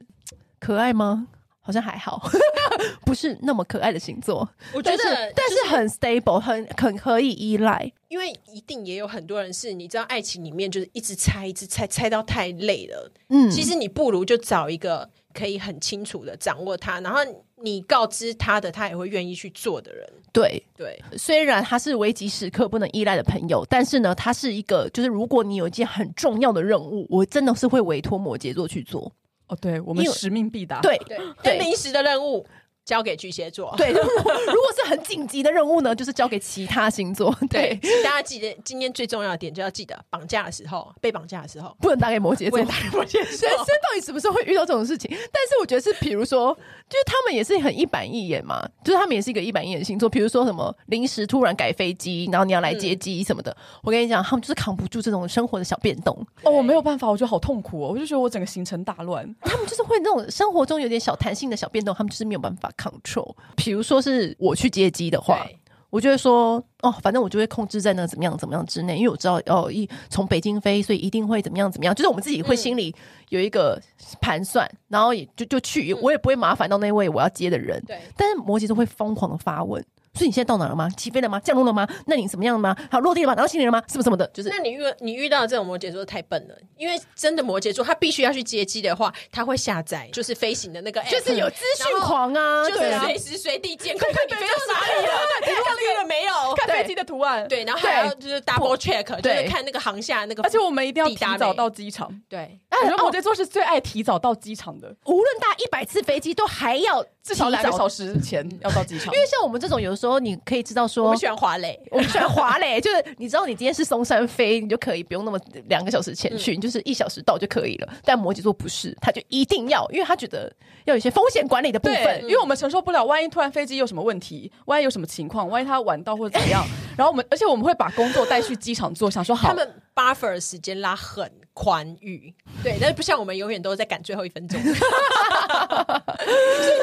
[0.59, 1.27] 可爱吗？
[1.61, 2.21] 好像还好，
[3.05, 4.47] 不是那么可爱的星座。
[4.73, 7.91] 我觉得，但是很 stable，很很可以依赖。
[8.07, 13.11] 因为一定也有很多人是，你知道，爱情里面就是一直猜，一直猜，猜到太累了。
[13.29, 17.19] 嗯，其实你不如就找一个可以很清楚的掌握他，然后
[17.61, 20.09] 你告知他的，他也会愿意去做的人。
[20.31, 29.11] 对对，虽然他是危急时刻不能依赖的朋友，但是呢，他是一个，就是如果你有一件很重要的任务，我真的是会委托摩羯座去做。
[29.49, 30.79] 哦，对，我们使命必达。
[30.79, 31.59] 对对，对。
[31.59, 32.45] 临时的任务，
[32.89, 33.71] 交给巨蟹座。
[33.77, 37.31] 对，如果 如果是很紧急的任务呢，就是交给其他星座。
[37.47, 42.51] 对，对大家记得今天最重要的点就要记得，绑架的时候，被绑架的时候，不能打给摩羯座。
[42.51, 43.21] 不能打给摩羯座。
[43.47, 45.07] 人生到底什么时候会遇到这种事情？
[45.11, 46.51] 但是我觉得是，比如说，
[46.89, 50.09] 就是他们也是很一板一眼嘛，就是他们也是一个一板一眼的星座。
[50.09, 56.17] 比如说什么临时突然改飞机，然后你要来接机什么的，嗯、我跟你讲，他们就是扛不住这种生活的小变动。
[56.41, 59.23] 哦，我没有办法，我觉得好痛苦哦，我就觉得我整个行程大乱。
[59.41, 63.35] 他们就是会那种生活中有点小弹性的小变动，他们就是没有办法 control。
[63.55, 65.45] 比如说是我去接机的话。
[65.91, 72.93] 我就会说哦，反正我就会控制在那怎么样怎么样之内，因为我知道哦，一从北京飞，所以一定会怎么样怎么样，就是我们自己会心里
[73.29, 73.81] 有一个
[74.21, 77.83] 盘算，嗯、然后也就就去，我也不会麻烦到那位我要接的人。
[77.87, 79.83] 对，但是摩羯座会疯狂的发问。
[80.13, 80.89] 所以你现在到哪了吗？
[80.97, 81.39] 起飞了吗？
[81.39, 81.87] 降落了吗？
[82.07, 82.75] 那你怎么样了吗？
[82.91, 83.35] 好，落地了吗？
[83.35, 83.81] 然后行李了吗？
[83.87, 84.49] 什么什么的，就是。
[84.49, 96.55] 那你遇你遇到这种摩羯座太笨了，因为真的摩羯座他必须要去接机的话，他会下载就是飞行的那个 app，就是有资讯狂啊，就是随时随地监控看你飞到哪里了， 你降落了没有？
[96.55, 102.09] 看飞机的图案，对，然后还要就是 double check，就是看那个航下那个，而且我们一定要提早到机场。
[102.27, 110.89] 对，我觉得摩羯座是最爱提早到机场的，无论搭一百次飞机都还要至少两个小时前要到机场，因为像我们这种有的时候你可以知道。
[110.89, 117.93] 说我们喜欢华磊， 我们喜欢华磊，就是你知道你今天是松山飞，你就可以不用那么两个小时前去，嗯、你就是一小时到就可以了。
[118.03, 120.51] 但摩羯座不是，他就一定要，因为他觉得
[120.85, 126.65] 要有一些风险管理的部分，因为我们承受不了，万一突然飞机有什么问题，万一有什么情况，万一他晚到或者怎么样，
[126.97, 131.29] 然后我们而且我们会把工作带去机场做，想说好，他们 buffer 的时间拉很
[131.61, 132.33] 宽裕，
[132.63, 134.57] 对，但是不像我们永远都在赶最后一分钟。
[134.61, 134.75] 所 以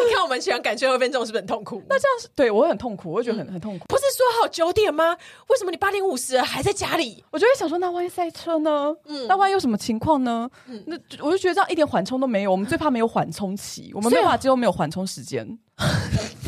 [0.05, 1.83] 你看，我们喜欢赶最后一分钟，是不是很痛苦？
[1.89, 3.87] 那这样是对我会很痛苦，我会觉得很、嗯、很痛苦。
[3.89, 5.17] 不是说好九点吗？
[5.49, 7.25] 为什么你八点五十还在家里？
[7.31, 8.95] 我就会想说，那万一塞车呢？
[9.07, 10.47] 嗯，那万一有什么情况呢？
[10.67, 12.53] 嗯，那我就觉得这样一点缓冲都没有。
[12.53, 15.59] 我们最怕没有缓冲期，我们没有办法，只有没有缓冲时间。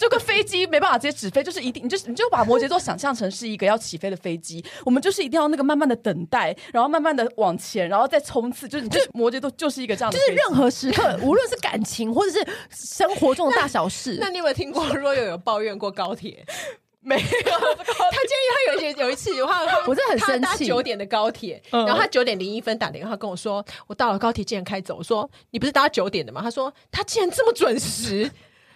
[0.00, 14.16] 就跟飞机没办法直接直飞，就是一定，你就你就把摩羯座想象成是一个要起飞的飞机，我们就是一定要那个慢慢的等待，然后慢慢的往前，然后再冲刺，就是你就摩羯座就是一个这样的，就是任何时刻， 无论是感情或者是生活中的大小事。
[14.18, 16.46] 那，那你有没有听过 Royal 有抱怨过高铁？
[17.02, 20.40] 没有，他建议他有一有一次的话，我真的很生气。
[20.40, 24.96] 他搭九点的高铁，然后他九点零一分打电话跟我说，我到了高铁竟然开走。
[24.96, 26.40] 我说你不是搭九点的吗？
[26.42, 28.30] 他说他竟然这么准时。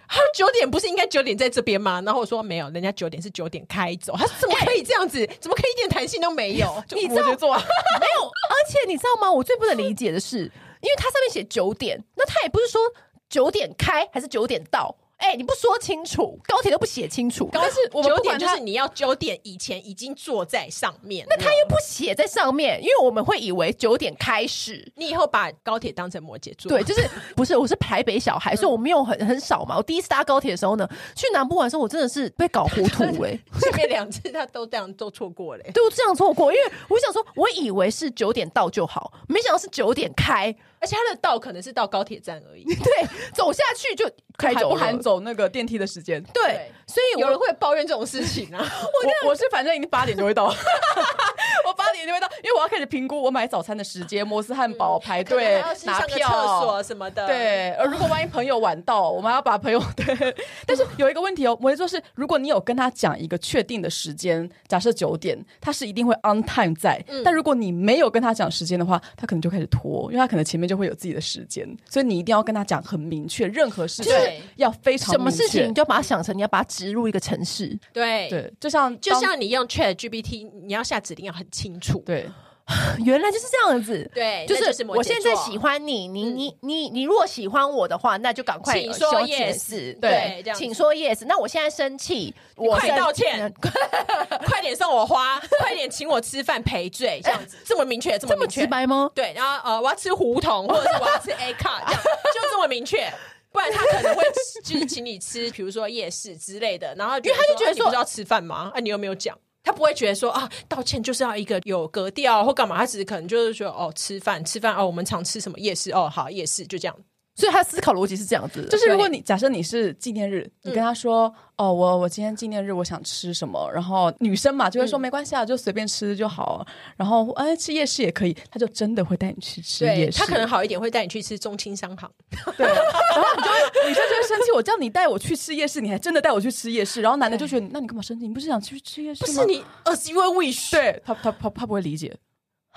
[0.08, 2.00] 他说九点不是应该九点在这边吗？
[2.04, 4.14] 然后我说没有，人家九点是九点开走。
[4.16, 5.18] 他说怎么可以这样子？
[5.18, 6.82] 欸、怎么可以一点弹性都没有？
[6.94, 7.38] 你知道 没有？
[7.38, 9.30] 而且你知道吗？
[9.30, 12.80] 我最不能理解的是，因为它上面写九点，那他也不是说
[13.28, 14.94] 九点开还是九点到。
[15.24, 17.48] 哎、欸，你不说清楚，高铁都不写清楚。
[17.50, 24.92] 但是我们九点就是你要九点以前已经坐在上面，那他又不写在上面，因为我们会以为九点开始。
[24.96, 27.56] 你以后把高铁当成摩羯座，对，就是不是？
[27.56, 29.78] 我是台北小孩，所以我没有很很少嘛。
[29.78, 36.52] 我第一次搭高铁的时候呢，去南部玩的时候，我真的是被搞糊涂哎、欸，前面两次他都这样都错过嘞、欸，都这样错过。
[36.52, 40.54] 因为我想说，我以为是九点到就好，没想到是九点开。
[40.84, 44.06] 而且他的到可能是到高铁站而已， 对，走下去就
[44.36, 46.22] 开走，不含走那个电梯的时间。
[46.24, 48.60] 对，所以有人会抱怨这种事情啊。
[49.24, 50.44] 我我是反正已经八点就会到，
[51.64, 57.26] 我八点就会到，因为我要开始评估我买早餐的时间，摩斯汉堡排队拿票厕所什么的。
[57.26, 60.36] 对，而如果万一朋友晚到，我们要把朋友对。
[60.66, 67.02] 但是有一个问题哦，摩羯座是，如果你有跟他讲一个确定的时间，假设九点，他是一定会 on time 在。
[67.24, 70.73] 但如果你没有跟他讲时间的话，他可能就开始拖，因为他可能前面就。
[70.76, 74.12] 会有自己的时间，所以你一定要跟他讲很明确，任何事情
[74.56, 77.78] 要非常什么事情，你就把它想成你要把它植入一个城市。
[77.92, 82.02] 对对，就像就像你用 Chat GPT，你要下指令要很清楚。
[82.06, 82.28] 对。
[83.04, 91.24] 原来就是这样子，对，就是我现在喜欢你，你你你你如果喜欢我的话，那就赶快请说 yes，对，请说 yes。
[91.26, 93.52] 那我现在生气，我快道歉，
[94.46, 97.58] 快点送我花， 快点请我吃饭赔罪，这样子。
[97.66, 99.10] 这么明确，这么直白吗？
[99.14, 102.02] 对，然后呃，我要吃胡同，或者是我要吃 A 卡，这样。
[102.02, 103.12] 就这么明确，
[103.52, 104.42] 不然他可能会就
[104.74, 108.72] 是请你吃，比如说夜市之类的，然后因为他就觉得说你不是要吃饭吗？
[108.74, 109.38] 啊，你有没有讲？
[109.64, 116.96] 他不会觉得说啊，道歉就是要一个有格调或干嘛，他只是可能就是说哦，吃饭吃饭哦，我们常吃什么夜市哦，好夜市就这样。
[117.34, 121.26] 所以他思考逻辑是这样子的，就是如果你假设你是纪念日，你跟他说、
[121.56, 126.64] 嗯、哦，我我今天纪念日我想吃什么，然后女生嘛就会说、嗯、没关系啊，就随便吃就好，
[126.96, 130.18] 然后哎吃夜市也可以，他就真的会带你去吃夜市。
[130.20, 132.08] 他可能好一点会带你去吃中清商行，
[132.56, 138.28] 对，然后你就会女生就会生气，我叫你带我去吃夜市，你还真的带我去吃夜市，然后男的就觉得那你干嘛生气？
[138.28, 139.26] 你不是想去吃夜市吗？
[139.26, 142.16] 不是你而是因为 wish，对他他他他不会理解。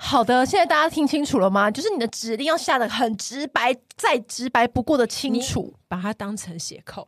[0.00, 1.68] 好的，现在大家听清楚了吗？
[1.68, 7.06] 就是你的指令要下的很直白，再直白不过的清楚，把它当成写 code。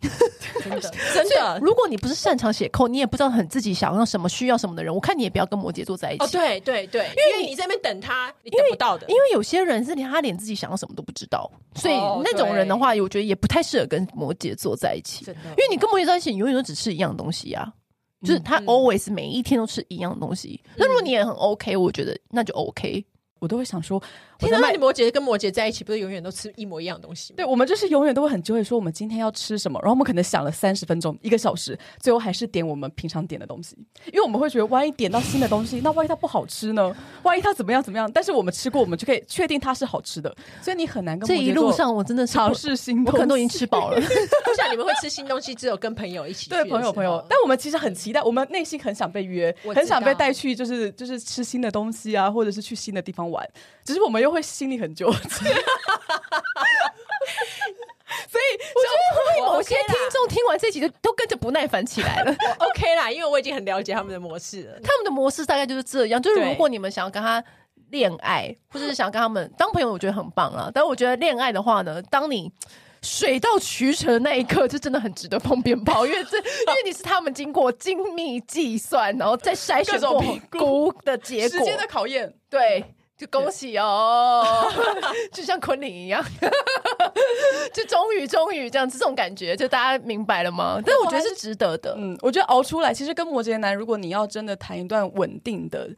[0.64, 1.58] 真的真的。
[1.60, 6.24] 如果你不是擅长写扣，你也不知道很自己想要什么、需要什么的人，我看你也不要跟摩羯座在一起。
[6.24, 9.06] 哦，对对对，因为你在那边等他，你等不到的。
[9.08, 15.26] 因为有些人是连他连自己想要什么都不知道，所以那种人的话，我觉得也不太适合跟摩羯座在一起。
[15.26, 17.70] 真的，因为你跟摩羯座在一起，你永远都只吃一样东西啊，
[18.22, 20.60] 就是他 always 每一天都吃一样东西。
[20.76, 23.04] 那如果你也很 OK，我觉得那就 OK。
[23.38, 24.00] 我都会想说，
[24.48, 27.36] 天哪，你摩羯跟摩羯在一起，不是永远都吃一模一样的东西吗？
[27.36, 33.76] 对，我们就是永远都会很纠结说，我们今天要吃什么，然后我们可能想了三十分钟、一个小时，最后还是点我们平常点的东西，
[34.06, 36.94] 因为我们会觉得，万一点到新的东西，那万一它不好吃呢？
[37.22, 38.10] 万一它怎么样怎么样？
[38.12, 41.44] 但是我们吃过，我们就可以确定它是好吃的，所以你很难跟摩羯座。
[41.44, 44.00] 这一路上我真的尝试新东西，我可能都已经吃饱了。
[44.44, 46.50] 不像你们会吃新东西，只有跟朋友一起。
[46.50, 53.48] 对，朋友朋友，但我们其实很期待，我们内心很想被约，很想被带去，就是就是吃新的东西啊，或者是去新的地方玩，
[53.84, 54.00] 只是。
[54.00, 55.18] 我们又会心里很纠 结，
[58.28, 62.34] 所以我觉得会某些听众听完这集就都跟着不耐烦起来了。
[62.58, 64.80] OK 啦，因为我已经很了解他们的模式了。
[64.82, 67.42] 他们的模式大概就是这样，就是如果你们想要跟他
[67.90, 70.70] 恋爱，或者是想要跟他们当朋友，我觉得很棒啊。
[70.72, 72.50] 但我觉得恋爱的话呢，当你
[73.02, 76.36] 水到渠成的那一刻，就真的很值得放鞭炮，因为这
[76.68, 82.84] 因为你是他们经过精密计算，然后再筛选过评估的结果，时间的考验，对。
[83.20, 84.66] 就恭喜哦，
[85.30, 86.24] 就像昆凌一样，
[87.70, 90.80] 就终于终于这样子，这种感觉，就大家明白了吗？
[90.82, 91.94] 但是我觉得是值得的。
[91.98, 95.90] 嗯，我觉得熬出来，其实跟摩羯男，如果你要真的谈一段稳定的。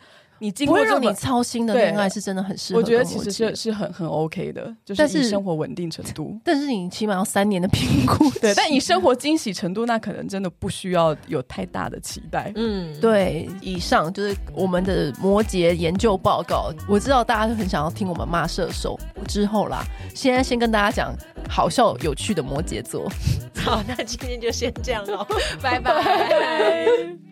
[0.43, 6.37] 你经过让你操心的恋爱是真的很适合，我觉得其实是是很很 OK 的，就是以生活稳定程度。
[6.43, 8.53] 但是你起码要三年的评估， 对。
[8.57, 12.51] 但你生活惊喜程度，那可能真的不需要有太大的期待。
[12.57, 13.49] 嗯，对。
[13.61, 16.73] 以上就是我们的摩羯研究报告。
[16.89, 21.15] 我知道大家都很想要听我们骂射手之后啦，现在先跟大家讲
[21.49, 23.09] 好笑有趣的摩羯座。
[23.55, 25.25] 好，那今天就先这样喽，
[25.63, 27.32] 拜拜。